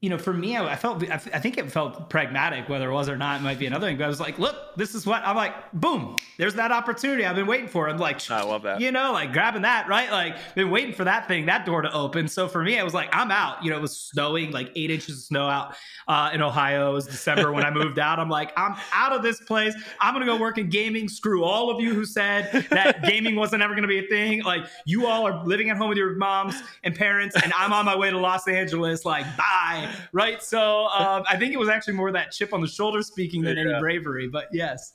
[0.00, 3.18] you know, for me, I, felt, I think it felt pragmatic, whether it was or
[3.18, 3.98] not, it might be another thing.
[3.98, 7.36] But I was like, look, this is what I'm like, boom, there's that opportunity I've
[7.36, 7.86] been waiting for.
[7.86, 8.80] I'm like, I love that.
[8.80, 10.10] You know, like grabbing that, right?
[10.10, 12.28] Like, been waiting for that thing, that door to open.
[12.28, 13.62] So for me, I was like, I'm out.
[13.62, 15.76] You know, it was snowing, like eight inches of snow out
[16.08, 16.92] uh, in Ohio.
[16.92, 18.18] It was December when I moved out.
[18.18, 19.74] I'm like, I'm out of this place.
[20.00, 21.10] I'm going to go work in gaming.
[21.10, 24.44] Screw all of you who said that gaming wasn't ever going to be a thing.
[24.44, 27.84] Like, you all are living at home with your moms and parents, and I'm on
[27.84, 29.04] my way to Los Angeles.
[29.04, 30.42] Like, bye right?
[30.42, 33.56] So um, I think it was actually more that chip on the shoulder speaking than
[33.56, 33.64] yeah.
[33.64, 34.28] any bravery.
[34.28, 34.94] But yes.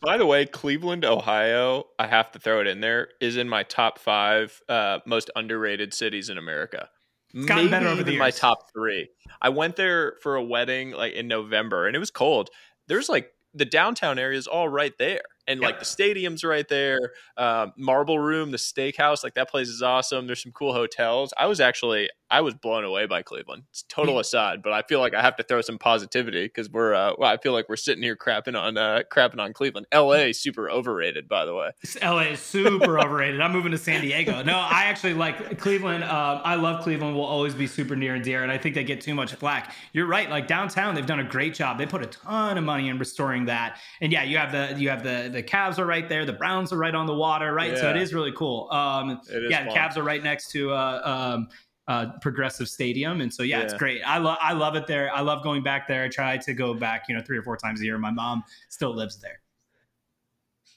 [0.00, 3.64] By the way, Cleveland, Ohio, I have to throw it in there, is in my
[3.64, 6.88] top five uh, most underrated cities in America.
[7.34, 9.08] It's gotten Maybe better over even my top three.
[9.40, 12.50] I went there for a wedding like in November, and it was cold.
[12.88, 17.12] There's like the downtown area is all right there and like the stadium's right there
[17.36, 21.46] um, marble room the steakhouse like that place is awesome there's some cool hotels i
[21.46, 23.64] was actually I was blown away by Cleveland.
[23.68, 26.94] It's total aside, but I feel like I have to throw some positivity because we're
[26.94, 29.86] uh, well, I feel like we're sitting here crapping on uh, crapping on Cleveland.
[29.92, 30.32] L.A.
[30.32, 31.72] super overrated, by the way.
[32.02, 33.42] LA is super overrated.
[33.42, 34.42] I'm moving to San Diego.
[34.42, 36.04] No, I actually like Cleveland.
[36.04, 37.14] Um, I love Cleveland.
[37.14, 39.74] Will always be super near and dear, and I think they get too much flack.
[39.92, 40.30] You're right.
[40.30, 41.76] Like downtown, they've done a great job.
[41.76, 43.78] They put a ton of money in restoring that.
[44.00, 46.24] And yeah, you have the you have the the Cavs are right there.
[46.24, 47.76] The Browns are right on the water, right?
[47.76, 48.70] So it is really cool.
[48.70, 49.70] Um, It is yeah, the.
[49.70, 51.48] Cavs are right next to uh, um,
[51.88, 54.00] uh, Progressive Stadium, and so yeah, it's great.
[54.06, 55.12] I love I love it there.
[55.12, 56.04] I love going back there.
[56.04, 57.98] I try to go back, you know, three or four times a year.
[57.98, 59.40] My mom still lives there.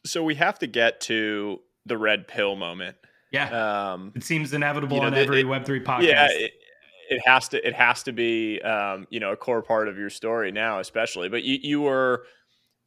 [0.06, 2.98] So we have to get to the red pill moment.
[3.32, 6.04] Yeah, Um, it seems inevitable you know, on every it- Web three podcast.
[6.04, 6.54] yeah, it,
[7.10, 7.68] it has to.
[7.68, 11.28] It has to be, um, you know, a core part of your story now, especially.
[11.30, 12.26] But you, you were,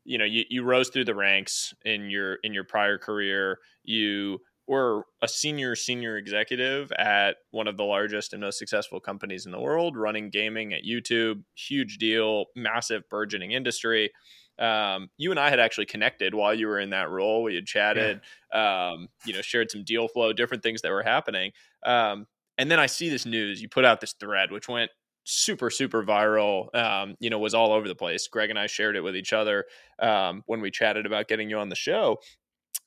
[0.05, 3.59] you know, you, you rose through the ranks in your in your prior career.
[3.85, 9.47] You were a senior senior executive at one of the largest and most successful companies
[9.47, 11.43] in the world, running gaming at YouTube.
[11.57, 14.11] Huge deal, massive burgeoning industry.
[14.59, 17.43] Um, you and I had actually connected while you were in that role.
[17.43, 18.21] We had chatted,
[18.53, 21.53] um, you know, shared some deal flow, different things that were happening.
[21.85, 22.27] Um,
[22.59, 23.63] and then I see this news.
[23.63, 24.91] You put out this thread, which went
[25.25, 26.75] super, super viral.
[26.75, 28.27] Um, you know, was all over the place.
[28.27, 29.65] Greg and I shared it with each other
[30.01, 32.19] um, when we chatted about getting you on the show.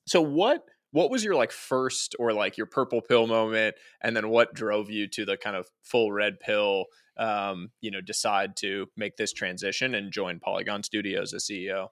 [0.06, 4.30] So what what was your like first or like your purple pill moment, and then
[4.30, 6.86] what drove you to the kind of full red pill?
[7.18, 11.89] Um, you know, decide to make this transition and join Polygon Studios as CEO.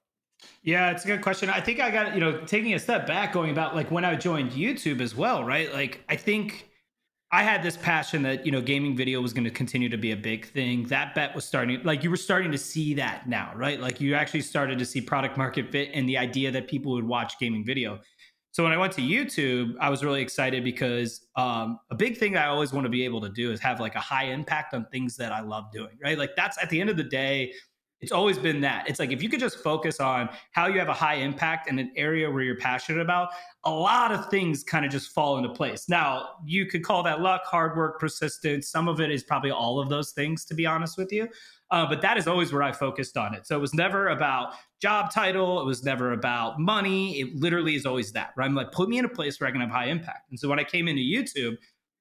[0.64, 1.50] Yeah, it's a good question.
[1.50, 4.16] I think I got, you know, taking a step back, going about like when I
[4.16, 5.72] joined YouTube as well, right?
[5.74, 6.70] Like, I think
[7.32, 10.12] I had this passion that, you know, gaming video was going to continue to be
[10.12, 10.86] a big thing.
[10.88, 13.80] That bet was starting, like, you were starting to see that now, right?
[13.80, 17.08] Like, you actually started to see product market fit and the idea that people would
[17.08, 18.00] watch gaming video.
[18.52, 22.36] So when I went to YouTube, I was really excited because um, a big thing
[22.36, 24.86] I always want to be able to do is have like a high impact on
[24.92, 26.18] things that I love doing, right?
[26.18, 27.54] Like, that's at the end of the day,
[28.02, 28.90] it's always been that.
[28.90, 31.80] It's like if you could just focus on how you have a high impact in
[31.80, 33.30] an area where you're passionate about,
[33.66, 35.90] a lot of things kind of just fall into place.
[35.90, 38.70] Now, you could call that luck, hard work, persistence.
[38.70, 41.28] Some of it is probably all of those things, to be honest with you.
[41.72, 43.46] Uh, but that is always where I focused on it.
[43.46, 45.62] So it was never about job title.
[45.62, 47.20] It was never about money.
[47.20, 48.46] It literally is always that, right?
[48.46, 50.32] I'm like, put me in a place where I can have high impact.
[50.32, 51.58] And so when I came into YouTube,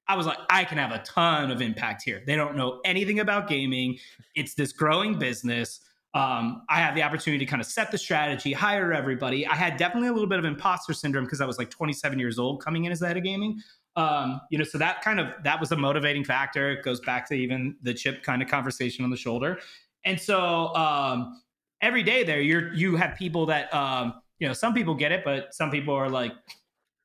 [0.07, 2.23] I was like, I can have a ton of impact here.
[2.25, 3.99] They don't know anything about gaming.
[4.33, 5.81] It's this growing business.
[6.15, 9.45] Um, I have the opportunity to kind of set the strategy, hire everybody.
[9.45, 12.39] I had definitely a little bit of imposter syndrome because I was like 27 years
[12.39, 13.61] old coming in as the head of gaming.
[13.99, 16.71] Um, you know, so that kind of that was a motivating factor.
[16.71, 19.59] It goes back to even the chip kind of conversation on the shoulder.
[20.05, 21.41] And so um,
[21.81, 25.23] every day there, you're you have people that um, you know, some people get it,
[25.23, 26.31] but some people are like,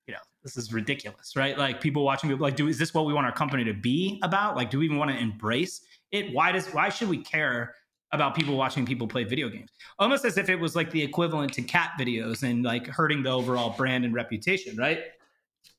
[0.06, 1.58] you know, this is ridiculous, right?
[1.58, 4.20] Like people watching people like, do is this what we want our company to be
[4.22, 4.56] about?
[4.56, 6.32] Like, do we even want to embrace it?
[6.32, 7.74] Why does why should we care
[8.12, 9.70] about people watching people play video games?
[9.98, 13.30] Almost as if it was like the equivalent to cat videos and like hurting the
[13.30, 15.00] overall brand and reputation, right?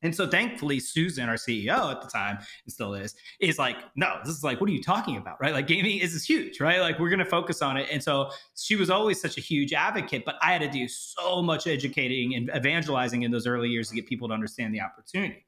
[0.01, 4.17] And so thankfully, Susan, our CEO at the time, and still is, is like, no,
[4.23, 5.39] this is like, what are you talking about?
[5.41, 5.53] Right?
[5.53, 6.79] Like gaming is, is huge, right?
[6.79, 7.87] Like we're gonna focus on it.
[7.91, 11.41] And so she was always such a huge advocate, but I had to do so
[11.41, 15.45] much educating and evangelizing in those early years to get people to understand the opportunity.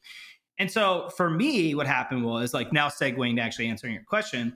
[0.59, 4.55] And so for me, what happened was like now segueing to actually answering your question.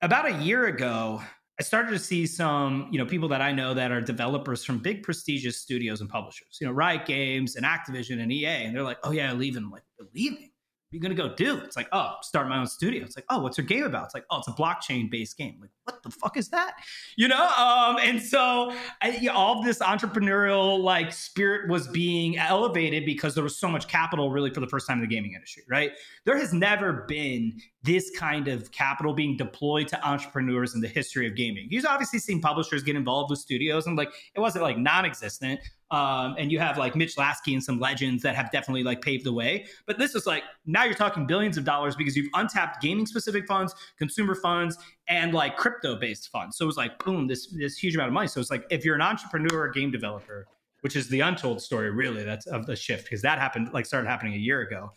[0.00, 1.22] About a year ago,
[1.60, 4.78] I started to see some, you know, people that I know that are developers from
[4.78, 8.46] big prestigious studios and publishers, you know, Riot Games and Activision and EA.
[8.46, 9.64] And they're like, oh, yeah, leaving.
[9.64, 10.50] I'm like, "You're leaving?
[10.90, 11.58] What are you to go do?
[11.58, 13.04] It's like, oh, start my own studio.
[13.04, 14.06] It's like, oh, what's your game about?
[14.06, 15.54] It's like, oh, it's a blockchain based game.
[15.56, 16.76] I'm like, what the fuck is that?
[17.16, 17.46] You know?
[17.58, 23.34] Um, and so I, yeah, all of this entrepreneurial like spirit was being elevated because
[23.34, 25.90] there was so much capital really for the first time in the gaming industry, right?
[26.24, 31.26] There has never been this kind of capital being deployed to entrepreneurs in the history
[31.28, 31.68] of gaming.
[31.70, 35.60] You've obviously seen publishers get involved with studios, and like it wasn't like non-existent.
[35.90, 39.24] Um, and you have like Mitch Lasky and some legends that have definitely like paved
[39.24, 39.66] the way.
[39.86, 43.46] But this is like now you're talking billions of dollars because you've untapped gaming specific
[43.46, 44.76] funds, consumer funds,
[45.08, 46.58] and like crypto based funds.
[46.58, 48.28] So it was like boom, this this huge amount of money.
[48.28, 50.46] So it's like if you're an entrepreneur or game developer,
[50.80, 54.08] which is the untold story really that's of the shift because that happened like started
[54.08, 54.92] happening a year ago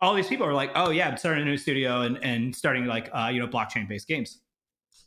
[0.00, 2.86] all these people are like, oh yeah, I'm starting a new studio and and starting
[2.86, 4.40] like uh, you know blockchain based games.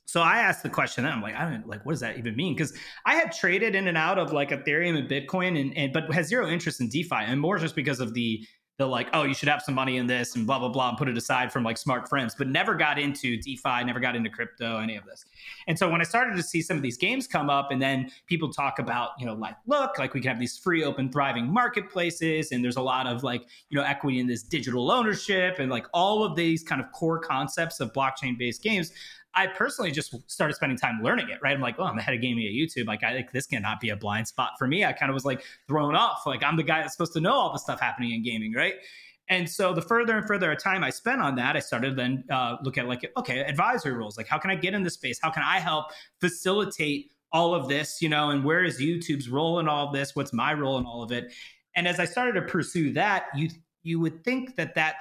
[0.05, 2.35] So I asked the question, and I'm like, I don't like, what does that even
[2.35, 2.53] mean?
[2.53, 2.73] Because
[3.05, 6.27] I had traded in and out of like Ethereum and Bitcoin, and, and but has
[6.27, 8.45] zero interest in DeFi, and more just because of the
[8.77, 10.97] they'll like, oh, you should have some money in this and blah blah blah, and
[10.97, 14.29] put it aside from like smart friends, but never got into DeFi, never got into
[14.29, 15.25] crypto, any of this.
[15.67, 18.09] And so when I started to see some of these games come up, and then
[18.27, 21.51] people talk about, you know, like, look, like we can have these free, open, thriving
[21.51, 25.69] marketplaces, and there's a lot of like, you know, equity in this digital ownership, and
[25.69, 28.91] like all of these kind of core concepts of blockchain based games.
[29.33, 31.55] I personally just started spending time learning it, right?
[31.55, 32.87] I'm like, oh, I'm the head of gaming at YouTube.
[32.87, 34.83] Like, I think this cannot be a blind spot for me.
[34.83, 36.23] I kind of was like thrown off.
[36.25, 38.75] Like, I'm the guy that's supposed to know all the stuff happening in gaming, right?
[39.29, 42.57] And so the further and further time I spent on that, I started then uh,
[42.63, 44.17] look at like, okay, advisory roles.
[44.17, 45.19] Like, how can I get in this space?
[45.21, 45.85] How can I help
[46.19, 48.01] facilitate all of this?
[48.01, 50.15] You know, and where is YouTube's role in all of this?
[50.15, 51.31] What's my role in all of it?
[51.77, 53.49] And as I started to pursue that, you
[53.83, 54.95] you would think that that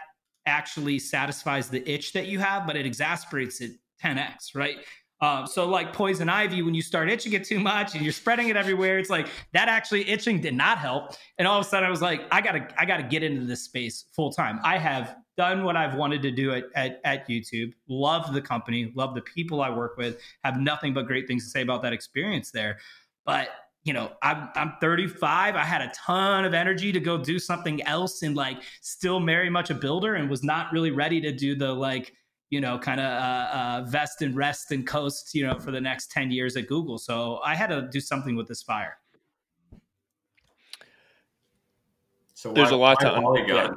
[0.47, 3.73] actually satisfies the itch that you have, but it exasperates it
[4.03, 4.79] 10x, right?
[5.23, 8.49] Um, so like poison ivy, when you start itching it too much and you're spreading
[8.49, 11.15] it everywhere, it's like that actually itching did not help.
[11.39, 13.65] And all of a sudden I was like, I gotta, I gotta get into this
[13.65, 14.61] space full time.
[14.65, 18.93] I have done what I've wanted to do at, at, at YouTube, love the company,
[18.95, 21.93] love the people I work with, have nothing but great things to say about that
[21.93, 22.79] experience there.
[23.27, 23.51] But
[23.85, 25.57] you know, I'm I'm 35.
[25.57, 29.49] I had a ton of energy to go do something else and like still very
[29.49, 32.13] much a builder and was not really ready to do the like
[32.51, 35.81] you know, kind of uh, uh, vest and rest and coast, you know, for the
[35.81, 36.99] next 10 years at Google.
[36.99, 38.99] So I had to do something with this fire.
[42.35, 43.47] So there's why, a lot to Polygon.
[43.49, 43.71] Yeah.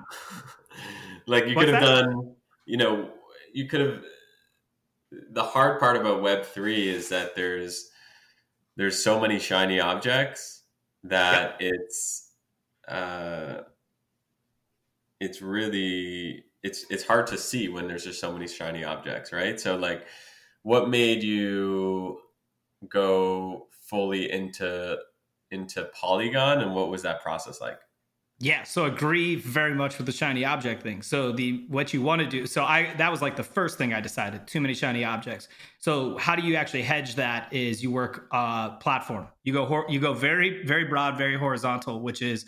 [1.28, 2.06] like you What's could have that?
[2.06, 3.10] done, you know,
[3.54, 4.04] you could have.
[5.32, 7.92] The hard part about Web three is that there's
[8.78, 10.64] there's so many shiny objects
[11.04, 11.70] that yeah.
[11.72, 12.32] it's
[12.88, 13.58] uh,
[15.20, 19.60] it's really it's it's hard to see when there's just so many shiny objects, right?
[19.60, 20.06] So like
[20.64, 22.20] what made you
[22.90, 24.98] go fully into
[25.52, 27.80] into Polygon and what was that process like?
[28.40, 31.02] Yeah, so agree very much with the shiny object thing.
[31.02, 32.48] So the what you want to do.
[32.48, 34.48] So I that was like the first thing I decided.
[34.48, 35.50] Too many shiny objects.
[35.80, 37.54] So how do you actually hedge that?
[37.54, 39.28] Is you work uh platform.
[39.44, 42.46] You go you go very very broad, very horizontal, which is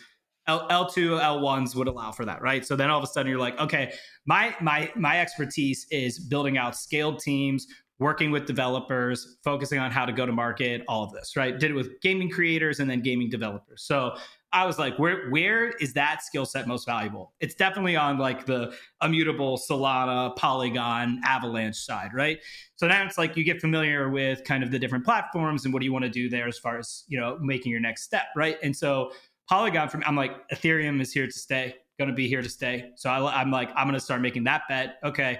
[0.48, 2.66] L, L2, L1s would allow for that, right?
[2.66, 3.94] So then all of a sudden you're like, okay,
[4.26, 7.68] my my my expertise is building out scaled teams,
[8.00, 11.58] working with developers, focusing on how to go to market, all of this, right?
[11.58, 13.84] Did it with gaming creators and then gaming developers.
[13.84, 14.16] So
[14.52, 17.34] I was like, where where is that skill set most valuable?
[17.40, 22.40] It's definitely on like the immutable Solana, Polygon, Avalanche side, right?
[22.76, 25.82] So now it's like you get familiar with kind of the different platforms and what
[25.82, 28.28] do you want to do there as far as you know making your next step,
[28.36, 28.58] right?
[28.64, 29.12] And so
[29.50, 32.50] Polygon for me, I'm like, Ethereum is here to stay, going to be here to
[32.50, 32.92] stay.
[32.96, 34.98] So I, am like, I'm going to start making that bet.
[35.04, 35.40] Okay.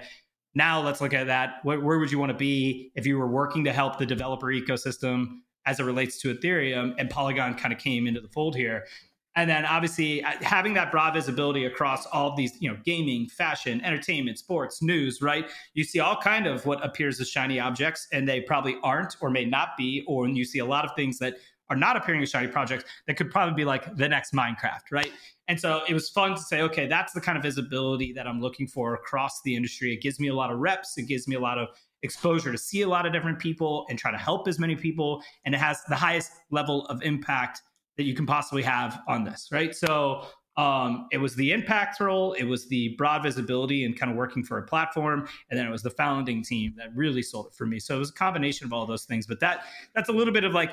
[0.54, 1.56] Now let's look at that.
[1.64, 4.46] Where, where would you want to be if you were working to help the developer
[4.46, 6.94] ecosystem as it relates to Ethereum?
[6.98, 8.86] And Polygon kind of came into the fold here.
[9.34, 14.38] And then obviously having that broad visibility across all these, you know, gaming, fashion, entertainment,
[14.38, 15.44] sports, news, right?
[15.74, 19.28] You see all kind of what appears as shiny objects and they probably aren't or
[19.28, 21.34] may not be, or you see a lot of things that
[21.68, 25.10] are not appearing as shiny projects that could probably be like the next Minecraft, right?
[25.48, 28.40] And so it was fun to say, okay, that's the kind of visibility that I'm
[28.40, 29.92] looking for across the industry.
[29.92, 31.68] It gives me a lot of reps, it gives me a lot of
[32.02, 35.22] exposure to see a lot of different people and try to help as many people.
[35.44, 37.62] And it has the highest level of impact
[37.96, 39.74] that you can possibly have on this, right?
[39.74, 44.16] So um, it was the impact role, it was the broad visibility and kind of
[44.16, 47.54] working for a platform, and then it was the founding team that really sold it
[47.54, 47.78] for me.
[47.78, 49.26] So it was a combination of all those things.
[49.26, 49.64] But that
[49.94, 50.70] that's a little bit of like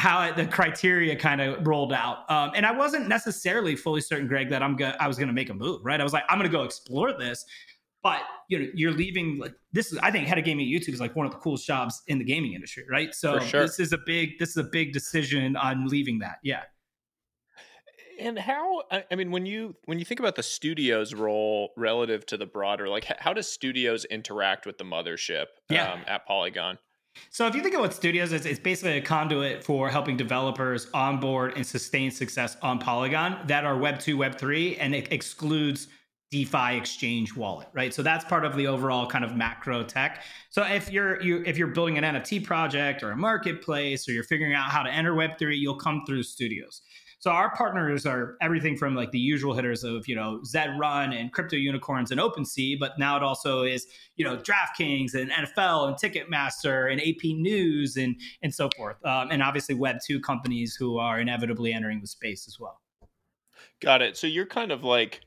[0.00, 2.18] how the criteria kind of rolled out.
[2.30, 5.34] Um, and I wasn't necessarily fully certain, Greg, that I'm go- I was going to
[5.34, 5.82] make a move.
[5.84, 6.00] Right?
[6.00, 7.44] I was like, I'm going to go explore this.
[8.02, 9.38] But you know, you're leaving.
[9.38, 11.38] Like, this is, I think, head of gaming at YouTube is like one of the
[11.38, 13.14] coolest jobs in the gaming industry, right?
[13.14, 13.60] So sure.
[13.60, 16.38] this is a big, this is a big decision on leaving that.
[16.42, 16.62] Yeah.
[18.18, 18.84] And how?
[18.90, 22.88] I mean, when you when you think about the studio's role relative to the broader,
[22.88, 25.92] like, how does studios interact with the mothership yeah.
[25.92, 26.78] um, at Polygon?
[27.28, 31.54] So if you think of what Studios it's basically a conduit for helping developers onboard
[31.56, 35.88] and sustain success on Polygon that are Web two, Web three, and it excludes
[36.30, 37.92] DeFi exchange wallet, right?
[37.92, 40.22] So that's part of the overall kind of macro tech.
[40.50, 44.24] So if you're you if you're building an NFT project or a marketplace or you're
[44.24, 46.82] figuring out how to enter Web three, you'll come through Studios.
[47.20, 51.12] So our partners are everything from like the usual hitters of, you know, Zed Run
[51.12, 55.88] and Crypto Unicorns and OpenSea, but now it also is, you know, DraftKings and NFL
[55.88, 58.96] and Ticketmaster and AP News and and so forth.
[59.04, 62.80] Um, and obviously Web 2 companies who are inevitably entering the space as well.
[63.80, 64.16] Got it.
[64.16, 65.20] So you're kind of like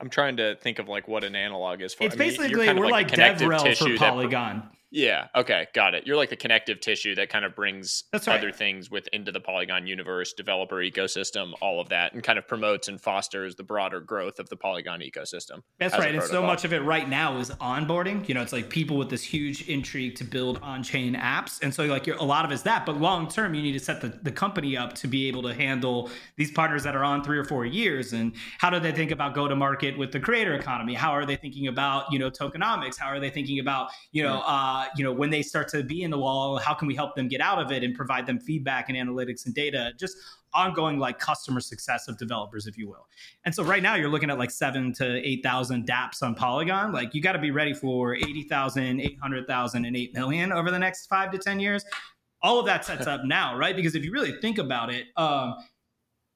[0.00, 2.04] I'm trying to think of like what an analog is for.
[2.04, 4.70] It's I mean, basically we're like, like DevRel for Polygon.
[4.90, 5.28] Yeah.
[5.36, 5.68] Okay.
[5.72, 6.06] Got it.
[6.06, 8.28] You're like the connective tissue that kind of brings right.
[8.28, 12.48] other things with into the Polygon universe, developer ecosystem, all of that, and kind of
[12.48, 15.62] promotes and fosters the broader growth of the Polygon ecosystem.
[15.78, 16.14] That's right.
[16.14, 18.28] And so much of it right now is onboarding.
[18.28, 21.84] You know, it's like people with this huge intrigue to build on-chain apps, and so
[21.84, 22.84] like you're, a lot of it's that.
[22.84, 25.54] But long term, you need to set the, the company up to be able to
[25.54, 28.12] handle these partners that are on three or four years.
[28.12, 30.94] And how do they think about go to market with the creator economy?
[30.94, 32.98] How are they thinking about you know tokenomics?
[32.98, 36.02] How are they thinking about you know uh, you know when they start to be
[36.02, 36.58] in the wall?
[36.58, 39.46] How can we help them get out of it and provide them feedback and analytics
[39.46, 39.92] and data?
[39.98, 40.16] Just
[40.52, 43.06] ongoing like customer success of developers, if you will.
[43.44, 46.92] And so right now you're looking at like seven to 8,000 dApps on Polygon.
[46.92, 51.06] Like you got to be ready for 80,000, 800,000, and 8 million over the next
[51.06, 51.84] five to 10 years.
[52.42, 53.76] All of that sets up now, right?
[53.76, 55.56] Because if you really think about it, um,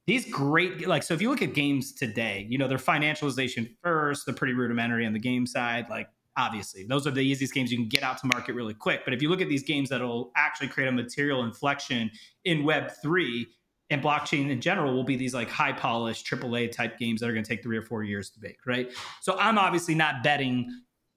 [0.07, 4.27] these great, like, so if you look at games today, you know, their financialization first,
[4.27, 5.87] they're pretty rudimentary on the game side.
[5.89, 9.03] Like, obviously, those are the easiest games you can get out to market really quick.
[9.05, 12.11] But if you look at these games that'll actually create a material inflection
[12.45, 13.47] in Web3,
[13.91, 17.33] and blockchain in general will be these like high polished AAA type games that are
[17.33, 18.91] going to take three or four years to make, right?
[19.21, 20.69] So I'm obviously not betting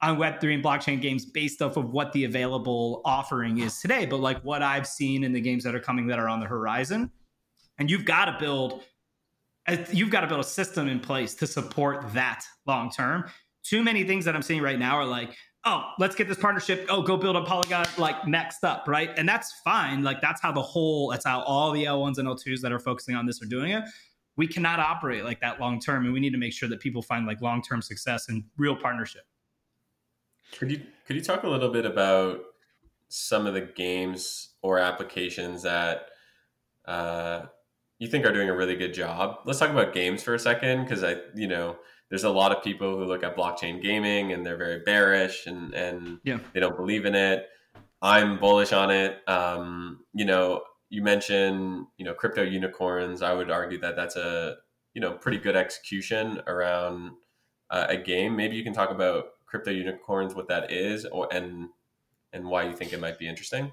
[0.01, 4.19] on Web3 and blockchain games based off of what the available offering is today, but
[4.19, 7.09] like what I've seen in the games that are coming that are on the horizon.
[7.79, 8.83] And you've got to build
[9.91, 13.25] you've got to build a system in place to support that long term.
[13.67, 16.85] Too many things that I'm seeing right now are like, oh, let's get this partnership.
[16.89, 19.09] Oh, go build a Polygon like next up, right?
[19.17, 20.03] And that's fine.
[20.03, 23.15] Like that's how the whole, that's how all the L1s and L2s that are focusing
[23.15, 23.83] on this are doing it.
[24.37, 27.01] We cannot operate like that long term, and we need to make sure that people
[27.01, 29.23] find like long term success and real partnership.
[30.57, 32.39] Could you could you talk a little bit about
[33.09, 36.07] some of the games or applications that
[36.85, 37.47] uh,
[37.97, 39.39] you think are doing a really good job?
[39.43, 41.77] Let's talk about games for a second, because I, you know,
[42.09, 45.73] there's a lot of people who look at blockchain gaming and they're very bearish and
[45.73, 46.39] and yeah.
[46.53, 47.47] they don't believe in it.
[48.01, 49.17] I'm bullish on it.
[49.27, 53.21] Um, you know, you mentioned you know crypto unicorns.
[53.21, 54.57] I would argue that that's a
[54.93, 57.11] you know pretty good execution around
[57.69, 58.35] uh, a game.
[58.35, 61.69] Maybe you can talk about crypto unicorns, what that is, or and
[62.33, 63.71] and why you think it might be interesting.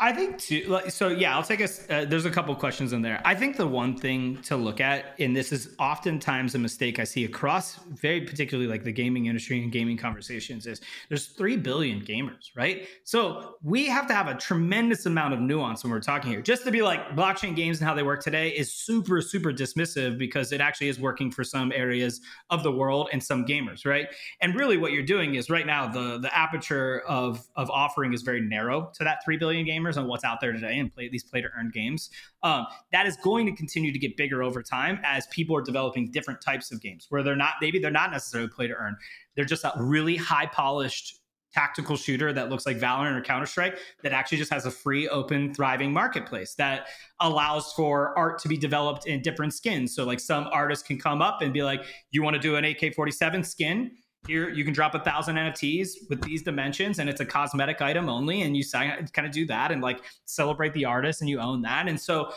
[0.00, 0.80] I think too.
[0.88, 1.86] So yeah, I'll take us.
[1.90, 3.20] Uh, there's a couple questions in there.
[3.22, 7.04] I think the one thing to look at, and this is oftentimes a mistake I
[7.04, 12.00] see across, very particularly like the gaming industry and gaming conversations, is there's three billion
[12.00, 12.88] gamers, right?
[13.04, 16.40] So we have to have a tremendous amount of nuance when we're talking here.
[16.40, 20.18] Just to be like blockchain games and how they work today is super super dismissive
[20.18, 24.08] because it actually is working for some areas of the world and some gamers, right?
[24.40, 28.22] And really, what you're doing is right now the the aperture of of offering is
[28.22, 31.24] very narrow to that three billion gamers on what's out there today and play these
[31.24, 32.10] play to earn games.
[32.42, 36.10] Um, that is going to continue to get bigger over time as people are developing
[36.10, 38.96] different types of games where they're not maybe they're not necessarily play to earn.
[39.36, 41.20] They're just a really high polished
[41.52, 45.08] tactical shooter that looks like Valorant or Counter Strike that actually just has a free,
[45.08, 46.88] open, thriving marketplace that
[47.20, 49.94] allows for art to be developed in different skins.
[49.94, 52.64] So, like, some artists can come up and be like, "You want to do an
[52.64, 53.90] AK forty seven skin?
[54.26, 58.08] Here, you can drop a thousand NFTs with these dimensions, and it's a cosmetic item
[58.08, 58.42] only.
[58.42, 61.88] And you kind of do that and like celebrate the artist, and you own that.
[61.88, 62.32] And so."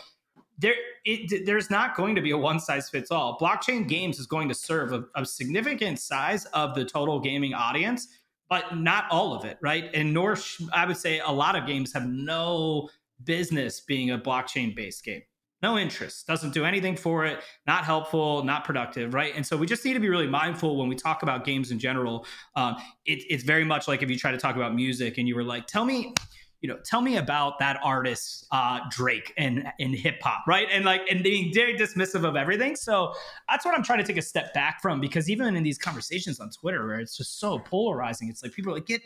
[0.56, 0.74] There,
[1.04, 3.36] it, there's not going to be a one size fits all.
[3.40, 8.06] Blockchain games is going to serve a, a significant size of the total gaming audience,
[8.48, 9.90] but not all of it, right?
[9.94, 10.38] And nor
[10.72, 12.88] I would say a lot of games have no
[13.24, 15.22] business being a blockchain based game.
[15.64, 19.32] No interest, doesn't do anything for it, not helpful, not productive, right?
[19.34, 21.78] And so we just need to be really mindful when we talk about games in
[21.78, 22.26] general.
[22.54, 25.34] Um, it, it's very much like if you try to talk about music and you
[25.34, 26.12] were like, tell me,
[26.60, 30.68] you know, tell me about that artist uh, Drake and in hip hop, right?
[30.70, 32.76] And like and being very dismissive of everything.
[32.76, 33.14] So
[33.48, 36.40] that's what I'm trying to take a step back from because even in these conversations
[36.40, 39.00] on Twitter where it's just so polarizing, it's like people are like get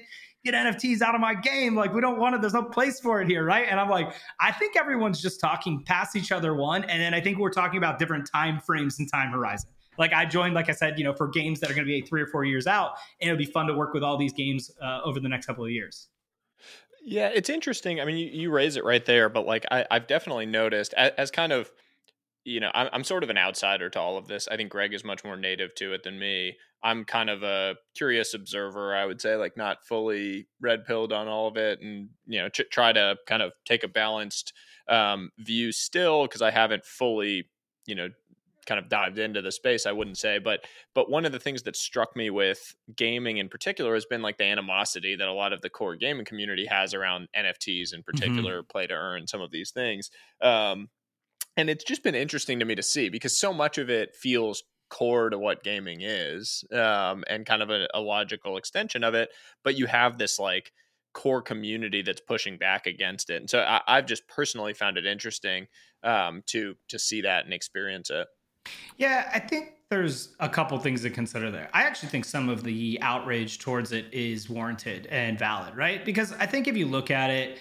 [0.44, 1.74] get NFTs out of my game.
[1.74, 2.40] Like we don't want it.
[2.40, 3.66] There's no place for it here, right?
[3.68, 7.20] And I'm like, I think everyone's just talking past each other one, and then I
[7.20, 9.70] think we're talking about different time frames and time horizon.
[9.98, 12.00] Like I joined, like I said, you know, for games that are going to be
[12.02, 14.70] three or four years out, and it'll be fun to work with all these games
[14.80, 16.08] uh, over the next couple of years.
[17.02, 18.00] Yeah, it's interesting.
[18.00, 21.12] I mean, you, you raise it right there, but like I, have definitely noticed as,
[21.16, 21.72] as, kind of,
[22.48, 24.48] you know, I'm, I'm sort of an outsider to all of this.
[24.48, 26.56] I think Greg is much more native to it than me.
[26.82, 31.28] I'm kind of a curious observer, I would say, like not fully red pilled on
[31.28, 34.54] all of it, and you know, ch- try to kind of take a balanced
[34.88, 37.48] um, view still because I haven't fully,
[37.86, 38.08] you know,
[38.66, 40.60] kind of dived into the space i wouldn't say but
[40.94, 44.36] but one of the things that struck me with gaming in particular has been like
[44.36, 48.58] the animosity that a lot of the core gaming community has around nfts in particular
[48.58, 48.66] mm-hmm.
[48.70, 50.10] play to earn some of these things
[50.42, 50.90] um,
[51.58, 54.62] and it's just been interesting to me to see because so much of it feels
[54.88, 59.28] core to what gaming is um, and kind of a, a logical extension of it
[59.62, 60.72] but you have this like
[61.18, 63.40] core community that's pushing back against it.
[63.40, 65.66] And so I, have just personally found it interesting
[66.04, 68.28] um, to to see that and experience it.
[68.98, 71.70] Yeah, I think there's a couple things to consider there.
[71.72, 76.04] I actually think some of the outrage towards it is warranted and valid, right?
[76.04, 77.58] Because I think if you look at it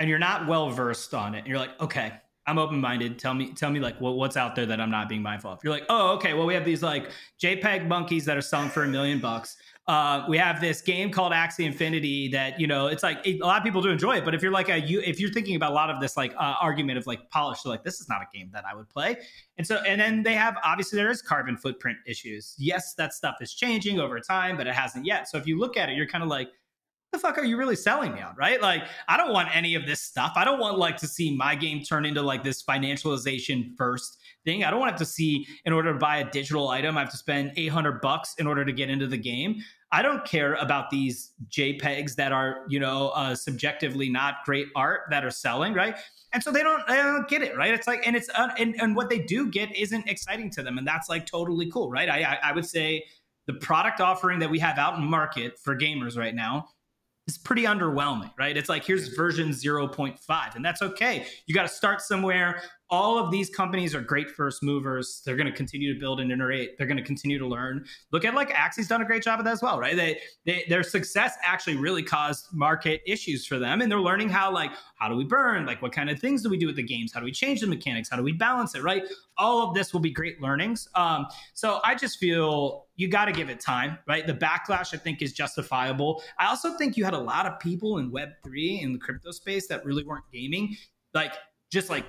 [0.00, 2.12] and you're not well versed on it, and you're like, okay,
[2.46, 3.18] I'm open minded.
[3.18, 5.60] Tell me, tell me like what, what's out there that I'm not being mindful of.
[5.64, 6.34] You're like, oh, okay.
[6.34, 7.10] Well, we have these like
[7.42, 9.56] JPEG monkeys that are selling for a million bucks.
[9.88, 13.58] Uh, we have this game called Axie Infinity that you know it's like a lot
[13.58, 15.70] of people do enjoy it, but if you're like a you if you're thinking about
[15.70, 18.36] a lot of this like uh, argument of like polish, like this is not a
[18.36, 19.16] game that I would play,
[19.58, 22.56] and so and then they have obviously there is carbon footprint issues.
[22.58, 25.28] Yes, that stuff is changing over time, but it hasn't yet.
[25.28, 26.48] So if you look at it, you're kind of like
[27.12, 28.60] the fuck are you really selling me on, right?
[28.60, 30.32] Like, I don't want any of this stuff.
[30.36, 34.64] I don't want like to see my game turn into like this financialization first thing.
[34.64, 37.10] I don't want to to see in order to buy a digital item, I have
[37.10, 39.56] to spend 800 bucks in order to get into the game.
[39.92, 45.02] I don't care about these JPEGs that are, you know, uh, subjectively not great art
[45.10, 45.96] that are selling, right?
[46.32, 47.72] And so they don't, they don't get it, right?
[47.72, 50.76] It's like, and it's, uh, and, and what they do get isn't exciting to them,
[50.76, 52.08] and that's like totally cool, right?
[52.08, 53.04] I, I, I would say
[53.46, 56.66] the product offering that we have out in market for gamers right now
[57.26, 58.56] is pretty underwhelming, right?
[58.56, 61.26] It's like here's version 0.5, and that's okay.
[61.46, 62.62] You got to start somewhere.
[62.88, 65.22] All of these companies are great first movers.
[65.24, 66.78] They're going to continue to build and iterate.
[66.78, 67.84] They're going to continue to learn.
[68.12, 69.96] Look at like Axie's done a great job of that as well, right?
[69.96, 74.52] They, they their success actually really caused market issues for them, and they're learning how
[74.52, 76.82] like how do we burn, like what kind of things do we do with the
[76.82, 79.02] games, how do we change the mechanics, how do we balance it, right?
[79.36, 80.88] All of this will be great learnings.
[80.94, 84.26] Um, so I just feel you got to give it time, right?
[84.26, 86.22] The backlash I think is justifiable.
[86.38, 89.32] I also think you had a lot of people in Web three in the crypto
[89.32, 90.76] space that really weren't gaming,
[91.14, 91.34] like
[91.72, 92.04] just like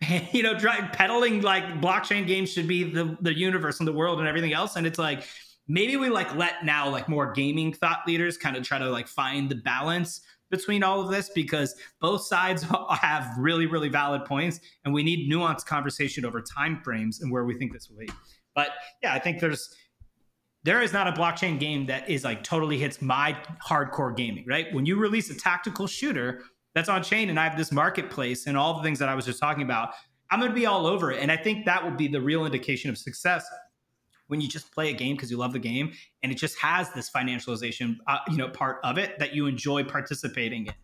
[0.32, 4.18] you know, try, peddling like blockchain games should be the the universe and the world
[4.18, 4.76] and everything else.
[4.76, 5.24] And it's like
[5.68, 9.06] maybe we like let now like more gaming thought leaders kind of try to like
[9.06, 10.20] find the balance
[10.50, 12.64] between all of this because both sides
[13.00, 17.44] have really really valid points and we need nuanced conversation over time frames and where
[17.44, 18.08] we think this will be
[18.54, 18.70] but
[19.02, 19.74] yeah i think there's
[20.64, 23.36] there is not a blockchain game that is like totally hits my
[23.66, 26.42] hardcore gaming right when you release a tactical shooter
[26.78, 29.26] that's on chain and I have this marketplace and all the things that I was
[29.26, 29.90] just talking about,
[30.30, 31.20] I'm going to be all over it.
[31.20, 33.44] And I think that will be the real indication of success
[34.28, 36.90] when you just play a game because you love the game and it just has
[36.92, 40.74] this financialization uh, you know part of it that you enjoy participating in.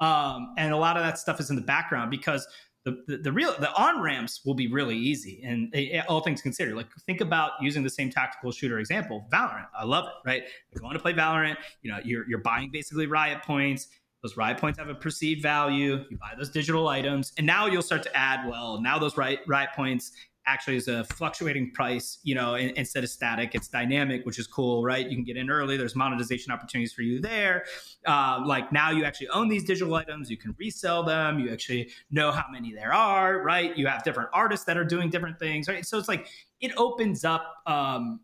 [0.00, 2.46] Um, and a lot of that stuff is in the background because
[2.84, 6.42] the, the, the real the on ramps will be really easy and it, all things
[6.42, 6.76] considered.
[6.76, 9.68] Like think about using the same tactical shooter example valorant.
[9.78, 10.42] I love it right?
[10.72, 13.88] You're going to play valorant you know you're, you're buying basically riot points
[14.24, 16.02] those riot points have a perceived value.
[16.08, 18.48] You buy those digital items, and now you'll start to add.
[18.48, 20.12] Well, now those riot riot points
[20.46, 22.20] actually is a fluctuating price.
[22.22, 25.06] You know, in, instead of static, it's dynamic, which is cool, right?
[25.06, 25.76] You can get in early.
[25.76, 27.66] There's monetization opportunities for you there.
[28.06, 30.30] Uh, like now, you actually own these digital items.
[30.30, 31.38] You can resell them.
[31.38, 33.76] You actually know how many there are, right?
[33.76, 35.84] You have different artists that are doing different things, right?
[35.84, 36.28] So it's like
[36.62, 37.56] it opens up.
[37.66, 38.20] Um,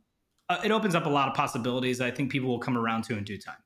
[0.48, 2.00] uh, it opens up a lot of possibilities.
[2.00, 3.58] I think people will come around to in due time.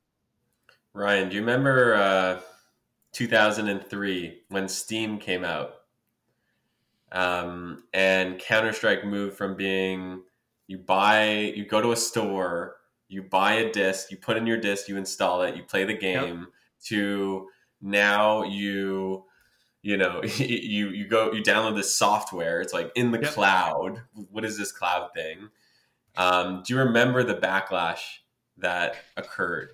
[0.95, 2.39] Ryan, do you remember uh,
[3.11, 5.75] 2003 when Steam came out?
[7.11, 10.23] Um, and Counter Strike moved from being
[10.67, 12.77] you buy, you go to a store,
[13.09, 15.93] you buy a disc, you put in your disc, you install it, you play the
[15.93, 16.47] game, yep.
[16.85, 17.49] to
[17.81, 19.25] now you
[19.81, 23.31] you know you you go you download this software it's like in the yep.
[23.31, 25.49] cloud what is this cloud thing
[26.17, 27.99] um, do you remember the backlash
[28.57, 29.73] that occurred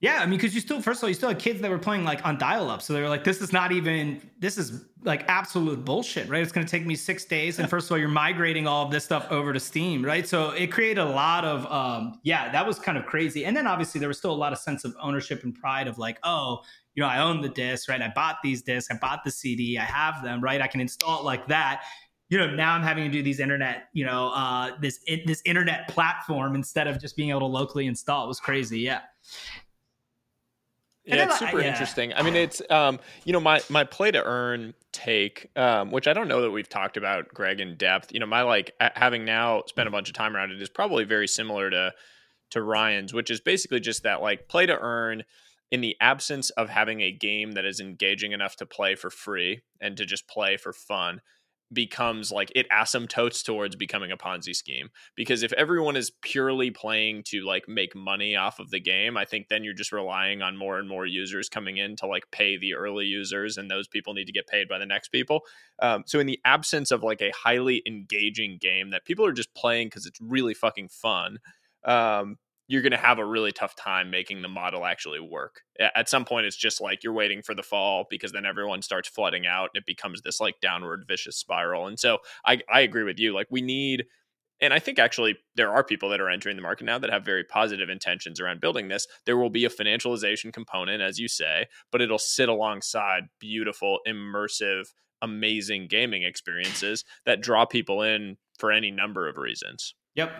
[0.00, 1.78] yeah, I mean, because you still, first of all, you still had kids that were
[1.78, 2.80] playing like on dial up.
[2.80, 6.42] So they were like, this is not even, this is like absolute bullshit, right?
[6.42, 7.58] It's going to take me six days.
[7.58, 10.26] And first of all, you're migrating all of this stuff over to Steam, right?
[10.26, 13.44] So it created a lot of, um, yeah, that was kind of crazy.
[13.44, 15.98] And then obviously there was still a lot of sense of ownership and pride of
[15.98, 16.60] like, oh,
[16.94, 18.00] you know, I own the disc, right?
[18.00, 20.62] I bought these discs, I bought the CD, I have them, right?
[20.62, 21.82] I can install it like that
[22.30, 25.88] you know now i'm having to do these internet you know uh this this internet
[25.88, 29.00] platform instead of just being able to locally install it was crazy yeah
[31.04, 31.68] yeah, it's super yeah.
[31.68, 32.12] interesting.
[32.12, 36.12] I mean, it's um, you know, my my play to earn take, um, which I
[36.12, 38.12] don't know that we've talked about, Greg, in depth.
[38.12, 41.04] You know, my like having now spent a bunch of time around it is probably
[41.04, 41.92] very similar to
[42.50, 45.24] to Ryan's, which is basically just that like play to earn
[45.70, 49.62] in the absence of having a game that is engaging enough to play for free
[49.80, 51.20] and to just play for fun
[51.72, 57.22] becomes like it asymptotes towards becoming a ponzi scheme because if everyone is purely playing
[57.24, 60.56] to like make money off of the game i think then you're just relying on
[60.56, 64.14] more and more users coming in to like pay the early users and those people
[64.14, 65.42] need to get paid by the next people.
[65.80, 69.54] Um, so in the absence of like a highly engaging game that people are just
[69.54, 71.38] playing because it's really fucking fun
[71.84, 72.36] um,
[72.70, 75.62] you're going to have a really tough time making the model actually work.
[75.96, 79.08] At some point, it's just like you're waiting for the fall because then everyone starts
[79.08, 79.70] flooding out.
[79.74, 81.88] And it becomes this like downward vicious spiral.
[81.88, 83.34] And so I, I agree with you.
[83.34, 84.04] Like we need,
[84.60, 87.24] and I think actually there are people that are entering the market now that have
[87.24, 89.08] very positive intentions around building this.
[89.26, 94.84] There will be a financialization component, as you say, but it'll sit alongside beautiful, immersive,
[95.20, 99.96] amazing gaming experiences that draw people in for any number of reasons.
[100.14, 100.30] Yep.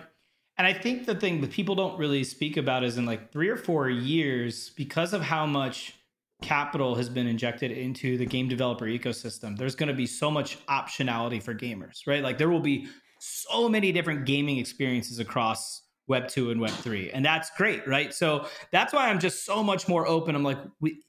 [0.61, 3.49] And I think the thing that people don't really speak about is in like three
[3.49, 5.95] or four years, because of how much
[6.43, 10.59] capital has been injected into the game developer ecosystem, there's going to be so much
[10.67, 12.23] optionality for gamers, right?
[12.23, 12.89] Like there will be
[13.21, 17.11] so many different gaming experiences across Web 2 and Web 3.
[17.11, 18.13] And that's great, right?
[18.13, 20.35] So that's why I'm just so much more open.
[20.35, 21.01] I'm like, we,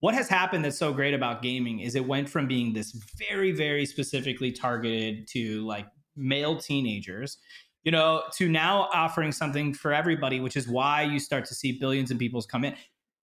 [0.00, 3.52] what has happened that's so great about gaming is it went from being this very,
[3.52, 7.38] very specifically targeted to like male teenagers
[7.84, 11.72] you know, to now offering something for everybody, which is why you start to see
[11.72, 12.74] billions of people come in.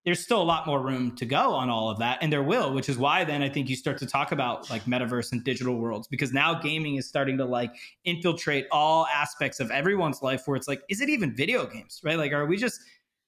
[0.05, 2.73] There's still a lot more room to go on all of that, and there will,
[2.75, 5.77] which is why then I think you start to talk about like metaverse and digital
[5.77, 7.73] worlds because now gaming is starting to like
[8.03, 10.43] infiltrate all aspects of everyone's life.
[10.45, 12.19] Where it's like, is it even video games, right?
[12.19, 12.81] Like, are we just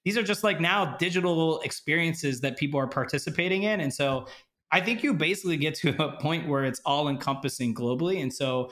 [0.05, 4.27] these are just like now digital experiences that people are participating in, and so
[4.71, 8.69] I think you basically get to a point where it's all encompassing globally, and so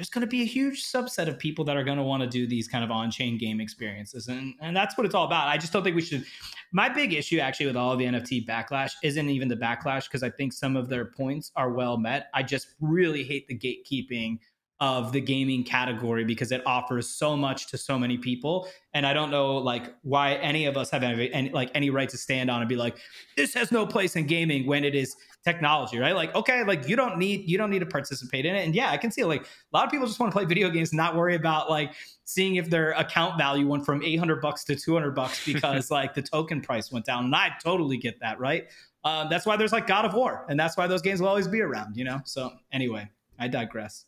[0.00, 2.26] there's going to be a huge subset of people that are going to want to
[2.26, 5.46] do these kind of on-chain game experiences and and that's what it's all about.
[5.48, 6.24] I just don't think we should
[6.72, 10.22] my big issue actually with all of the nft backlash isn't even the backlash because
[10.22, 12.28] i think some of their points are well met.
[12.32, 14.38] I just really hate the gatekeeping
[14.80, 19.12] of the gaming category because it offers so much to so many people and i
[19.12, 22.50] don't know like why any of us have any, any like any right to stand
[22.50, 22.96] on and be like
[23.36, 26.14] this has no place in gaming when it is technology, right?
[26.14, 28.64] Like, okay, like you don't need you don't need to participate in it.
[28.64, 30.70] And yeah, I can see like a lot of people just want to play video
[30.70, 31.92] games and not worry about like
[32.24, 36.22] seeing if their account value went from 800 bucks to 200 bucks because like the
[36.22, 37.24] token price went down.
[37.24, 38.68] And I totally get that, right?
[39.04, 41.48] Um, that's why there's like God of War, and that's why those games will always
[41.48, 42.20] be around, you know.
[42.24, 43.08] So anyway,
[43.38, 44.04] I digress.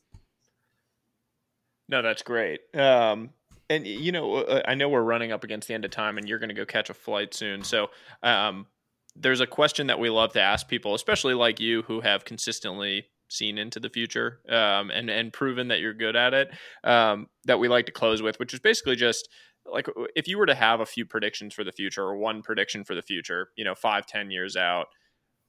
[1.93, 2.60] No, that's great.
[2.74, 3.35] Um,
[3.69, 6.27] and you know, uh, I know we're running up against the end of time, and
[6.27, 7.62] you're going to go catch a flight soon.
[7.64, 7.90] So,
[8.23, 8.66] um,
[9.14, 13.09] there's a question that we love to ask people, especially like you who have consistently
[13.28, 16.48] seen into the future um, and and proven that you're good at it.
[16.82, 19.28] Um, that we like to close with, which is basically just
[19.70, 19.86] like
[20.16, 22.94] if you were to have a few predictions for the future or one prediction for
[22.94, 24.86] the future, you know, five ten years out.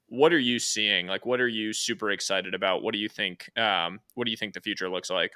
[0.10, 1.08] What are you seeing?
[1.08, 2.84] Like, what are you super excited about?
[2.84, 3.50] What do you think?
[3.58, 5.32] Um, what do you think the future looks like?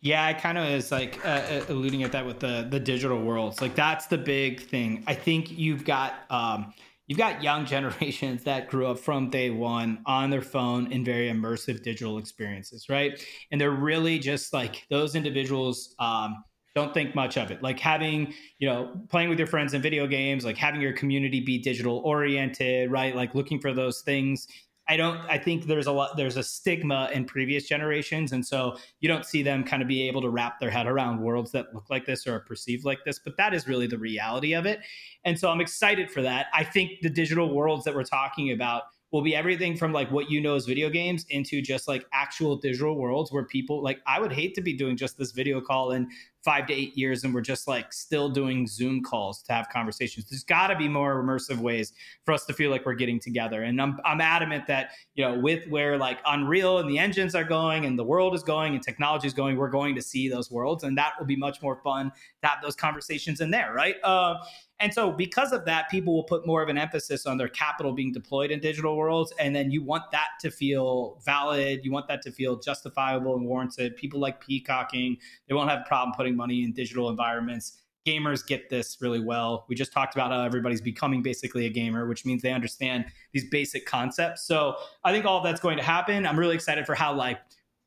[0.00, 3.22] Yeah, I kind of is like uh, uh, alluding at that with the the digital
[3.22, 3.60] worlds.
[3.60, 5.04] Like that's the big thing.
[5.06, 6.74] I think you've got um,
[7.06, 11.30] you've got young generations that grew up from day one on their phone in very
[11.30, 13.24] immersive digital experiences, right?
[13.50, 16.42] And they're really just like those individuals um,
[16.74, 17.62] don't think much of it.
[17.62, 21.40] Like having, you know, playing with your friends in video games, like having your community
[21.40, 23.14] be digital oriented, right?
[23.14, 24.48] Like looking for those things
[24.88, 28.76] I don't I think there's a lot there's a stigma in previous generations and so
[29.00, 31.72] you don't see them kind of be able to wrap their head around worlds that
[31.72, 34.66] look like this or are perceived like this but that is really the reality of
[34.66, 34.80] it.
[35.24, 36.46] And so I'm excited for that.
[36.52, 40.30] I think the digital worlds that we're talking about will be everything from like what
[40.30, 44.18] you know as video games into just like actual digital worlds where people like I
[44.18, 46.08] would hate to be doing just this video call and
[46.44, 50.26] five to eight years and we're just like still doing Zoom calls to have conversations.
[50.28, 51.92] There's got to be more immersive ways
[52.24, 53.62] for us to feel like we're getting together.
[53.62, 57.44] And I'm, I'm adamant that, you know, with where like Unreal and the engines are
[57.44, 60.50] going and the world is going and technology is going, we're going to see those
[60.50, 60.82] worlds.
[60.82, 62.10] And that will be much more fun
[62.42, 63.96] to have those conversations in there, right?
[64.02, 64.34] Uh,
[64.82, 67.92] and so, because of that, people will put more of an emphasis on their capital
[67.92, 69.32] being deployed in digital worlds.
[69.38, 71.84] And then you want that to feel valid.
[71.84, 73.96] You want that to feel justifiable and warranted.
[73.96, 77.78] People like peacocking, they won't have a problem putting money in digital environments.
[78.06, 79.64] Gamers get this really well.
[79.68, 83.48] We just talked about how everybody's becoming basically a gamer, which means they understand these
[83.48, 84.46] basic concepts.
[84.46, 86.26] So I think all that's going to happen.
[86.26, 87.38] I'm really excited for how like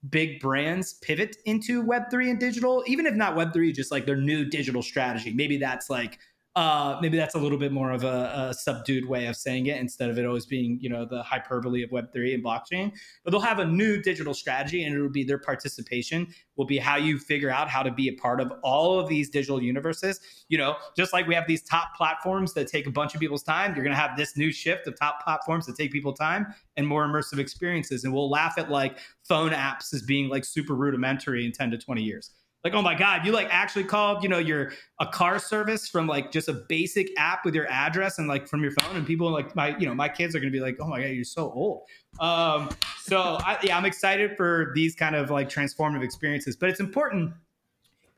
[0.10, 4.46] big brands pivot into web3 and digital even if not web3 just like their new
[4.46, 6.20] digital strategy maybe that's like
[6.56, 9.77] uh, maybe that's a little bit more of a, a, subdued way of saying it
[9.77, 12.94] instead of it always being, you know, the hyperbole of Web3 and blockchain.
[13.26, 16.95] But they'll have a new digital strategy and it'll be their participation will be how
[16.95, 20.22] you figure out how to be a part of all of these digital universes.
[20.48, 23.44] You know, just like we have these top platforms that take a bunch of people's
[23.44, 26.48] time, you're going to have this new shift of top platforms that take people time
[26.77, 28.06] and more immersive experiences.
[28.06, 31.77] And we'll laugh at like phone apps as being like super rudimentary in 10 to
[31.77, 32.32] 20 years
[32.66, 36.08] like oh my god you like actually called you know your a car service from
[36.08, 39.32] like just a basic app with your address and like from your phone and people
[39.32, 41.52] like my you know my kids are gonna be like oh my god you're so
[41.52, 41.84] old
[42.20, 42.68] um
[43.00, 47.34] so I, yeah i'm excited for these kind of like transformative experiences but it's important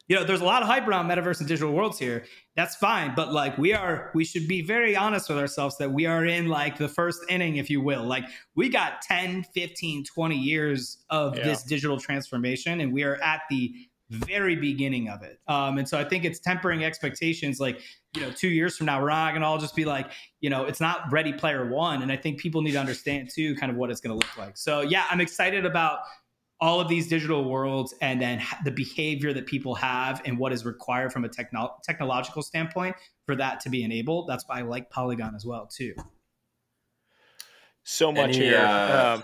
[0.09, 2.23] you know, there's a lot of hype around metaverse and digital worlds here.
[2.55, 6.05] That's fine, but like we are, we should be very honest with ourselves that we
[6.05, 8.05] are in like the first inning, if you will.
[8.05, 8.23] Like
[8.55, 11.43] we got 10, 15, 20 years of yeah.
[11.43, 13.73] this digital transformation, and we are at the
[14.09, 15.39] very beginning of it.
[15.47, 17.59] Um, and so I think it's tempering expectations.
[17.59, 17.81] Like,
[18.15, 20.49] you know, two years from now, we're not going to all just be like, you
[20.49, 22.01] know, it's not ready player one.
[22.01, 24.37] And I think people need to understand too, kind of what it's going to look
[24.37, 24.57] like.
[24.57, 25.99] So yeah, I'm excited about
[26.59, 30.65] all of these digital worlds and then the behavior that people have and what is
[30.65, 34.27] required from a techno- technological standpoint for that to be enabled.
[34.27, 35.93] That's why I like Polygon as well too.
[37.83, 38.57] So much Any, here.
[38.57, 39.23] Uh, um,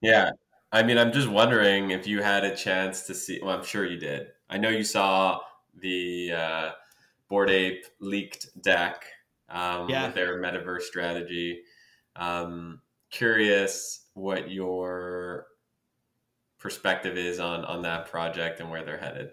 [0.00, 0.30] yeah.
[0.74, 3.38] I mean, I'm just wondering if you had a chance to see.
[3.40, 4.26] Well, I'm sure you did.
[4.50, 5.38] I know you saw
[5.80, 6.70] the uh,
[7.28, 9.04] Bored Ape leaked deck
[9.48, 10.06] um, yeah.
[10.06, 11.60] with their metaverse strategy.
[12.16, 12.80] Um,
[13.12, 15.46] curious what your
[16.58, 19.30] perspective is on on that project and where they're headed.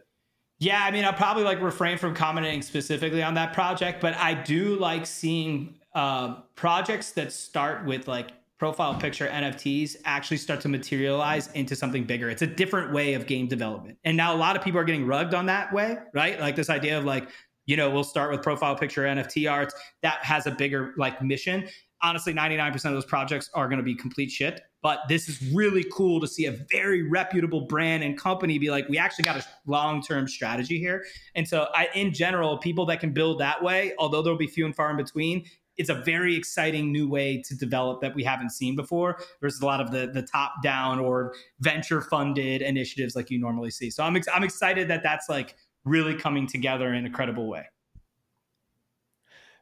[0.60, 4.36] Yeah, I mean, I'll probably like refrain from commenting specifically on that project, but I
[4.36, 8.32] do like seeing uh, projects that start with like
[8.62, 12.30] profile picture NFTs actually start to materialize into something bigger.
[12.30, 13.98] It's a different way of game development.
[14.04, 16.40] And now a lot of people are getting rugged on that way, right?
[16.40, 17.28] Like this idea of like,
[17.66, 19.74] you know, we'll start with profile picture NFT arts
[20.04, 21.68] that has a bigger like mission
[22.04, 25.86] honestly 99% of those projects are going to be complete shit but this is really
[25.94, 29.46] cool to see a very reputable brand and company be like we actually got a
[29.66, 31.04] long-term strategy here
[31.36, 34.66] and so I, in general people that can build that way although there'll be few
[34.66, 35.46] and far in between
[35.78, 39.66] it's a very exciting new way to develop that we haven't seen before versus a
[39.66, 43.90] lot of the the top down or venture funded initiatives like you normally see.
[43.90, 47.66] So i'm, ex- I'm excited that that's like really coming together in a credible way.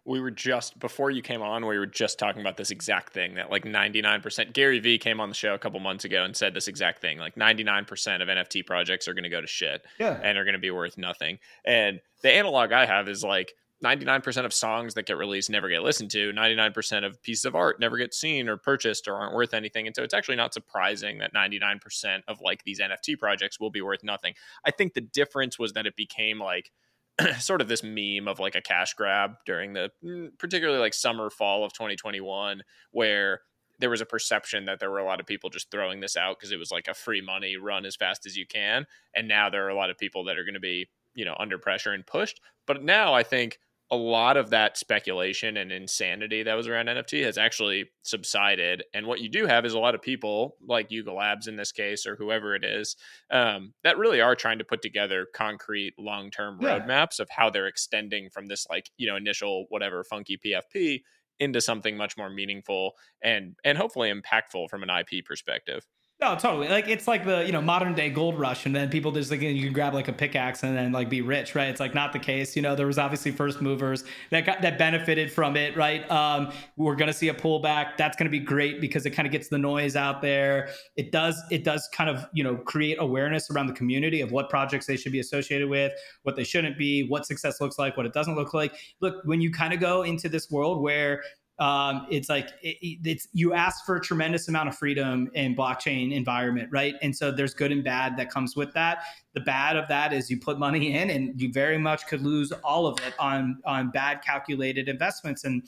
[0.05, 3.35] We were just before you came on we were just talking about this exact thing
[3.35, 6.55] that like 99% gary vee came on the show a couple months ago and said
[6.55, 10.19] this exact thing like 99% of nft projects are going to go to shit yeah.
[10.23, 11.37] and are going to be worth nothing.
[11.63, 13.53] And the analog i have is like
[13.83, 16.33] 99% of songs that get released never get listened to.
[16.33, 19.87] 99% of pieces of art never get seen or purchased or aren't worth anything.
[19.87, 23.81] And so it's actually not surprising that 99% of like these nft projects will be
[23.81, 24.33] worth nothing.
[24.65, 26.71] I think the difference was that it became like
[27.39, 31.29] sort of this meme of like a cash grab during the mm, particularly like summer
[31.29, 33.41] fall of 2021 where
[33.79, 36.37] there was a perception that there were a lot of people just throwing this out
[36.37, 38.85] because it was like a free money run as fast as you can.
[39.15, 41.35] And now there are a lot of people that are going to be you know
[41.39, 42.41] under pressure and pushed.
[42.67, 43.57] But now i think
[43.91, 48.83] a lot of that speculation and insanity that was around NFT has actually subsided.
[48.93, 51.71] And what you do have is a lot of people, like Yuga Labs in this
[51.71, 52.95] case, or whoever it is,
[53.31, 56.79] um, that really are trying to put together concrete long term yeah.
[56.79, 61.01] roadmaps of how they're extending from this, like, you know, initial whatever funky PFP
[61.39, 62.93] into something much more meaningful
[63.23, 65.85] and and hopefully impactful from an IP perspective.
[66.21, 66.67] No, totally.
[66.67, 69.39] Like it's like the you know modern day gold rush, and then people just like
[69.39, 71.69] you can grab like a pickaxe and then like be rich, right?
[71.69, 72.57] It's like not the case.
[72.57, 76.09] You know, there was obviously first movers that got that benefited from it, right?
[76.11, 77.95] Um, we're gonna see a pullback.
[77.95, 80.67] That's gonna be great because it kind of gets the noise out there.
[80.97, 84.49] It does it does kind of you know create awareness around the community of what
[84.49, 85.93] projects they should be associated with,
[86.23, 88.75] what they shouldn't be, what success looks like, what it doesn't look like.
[88.99, 91.21] Look, when you kind of go into this world where
[91.59, 96.13] um, it's like it, it's you ask for a tremendous amount of freedom in blockchain
[96.13, 96.95] environment right?
[97.01, 98.99] And so there's good and bad that comes with that.
[99.33, 102.51] The bad of that is you put money in and you very much could lose
[102.63, 105.43] all of it on on bad calculated investments.
[105.43, 105.63] And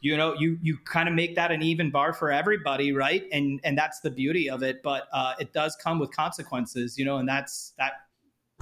[0.00, 3.24] you know you you kind of make that an even bar for everybody right?
[3.30, 4.82] And and that's the beauty of it.
[4.82, 7.92] But uh, it does come with consequences you know and that's that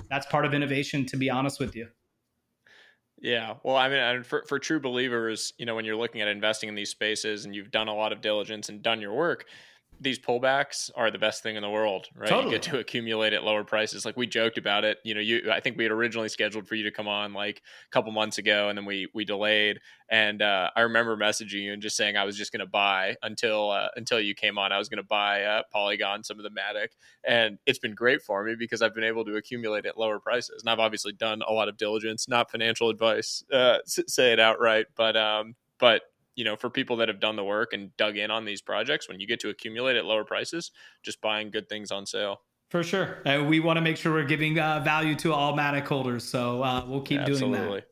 [0.08, 1.86] that's part of innovation to be honest with you
[3.22, 3.54] yeah.
[3.62, 6.74] Well, I mean, for, for true believers, you know, when you're looking at investing in
[6.74, 9.46] these spaces and you've done a lot of diligence and done your work,
[10.02, 12.28] these pullbacks are the best thing in the world, right?
[12.28, 12.52] Totally.
[12.54, 14.04] You get to accumulate at lower prices.
[14.04, 16.74] Like we joked about it, you know, you I think we had originally scheduled for
[16.74, 19.80] you to come on like a couple months ago and then we we delayed
[20.12, 23.16] and uh, I remember messaging you and just saying I was just going to buy
[23.22, 24.70] until uh, until you came on.
[24.70, 26.88] I was going to buy uh, Polygon, some of the Matic,
[27.24, 30.62] and it's been great for me because I've been able to accumulate at lower prices.
[30.62, 34.86] And I've obviously done a lot of diligence, not financial advice, uh, say it outright,
[34.96, 36.02] but um, but
[36.34, 39.08] you know, for people that have done the work and dug in on these projects,
[39.08, 40.70] when you get to accumulate at lower prices,
[41.02, 42.40] just buying good things on sale.
[42.70, 43.18] For sure.
[43.26, 46.24] And we want to make sure we're giving uh, value to all Matic holders.
[46.24, 47.58] So uh, we'll keep Absolutely.
[47.58, 47.84] doing that.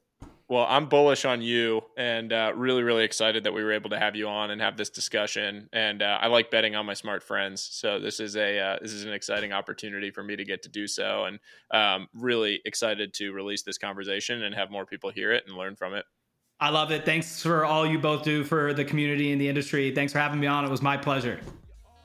[0.50, 3.98] Well, I'm bullish on you and uh, really, really excited that we were able to
[4.00, 5.68] have you on and have this discussion.
[5.72, 8.92] And uh, I like betting on my smart friends, so this is a uh, this
[8.92, 11.38] is an exciting opportunity for me to get to do so, and
[11.70, 15.76] um, really excited to release this conversation and have more people hear it and learn
[15.76, 16.04] from it.
[16.60, 17.04] I love it.
[17.06, 19.94] Thanks for all you both do for the community and the industry.
[19.94, 20.64] Thanks for having me on.
[20.64, 21.40] It was my pleasure.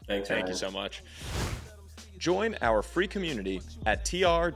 [0.07, 0.29] Thanks.
[0.29, 1.03] Thank you so much.
[2.17, 4.55] Join our free community at trwih.com.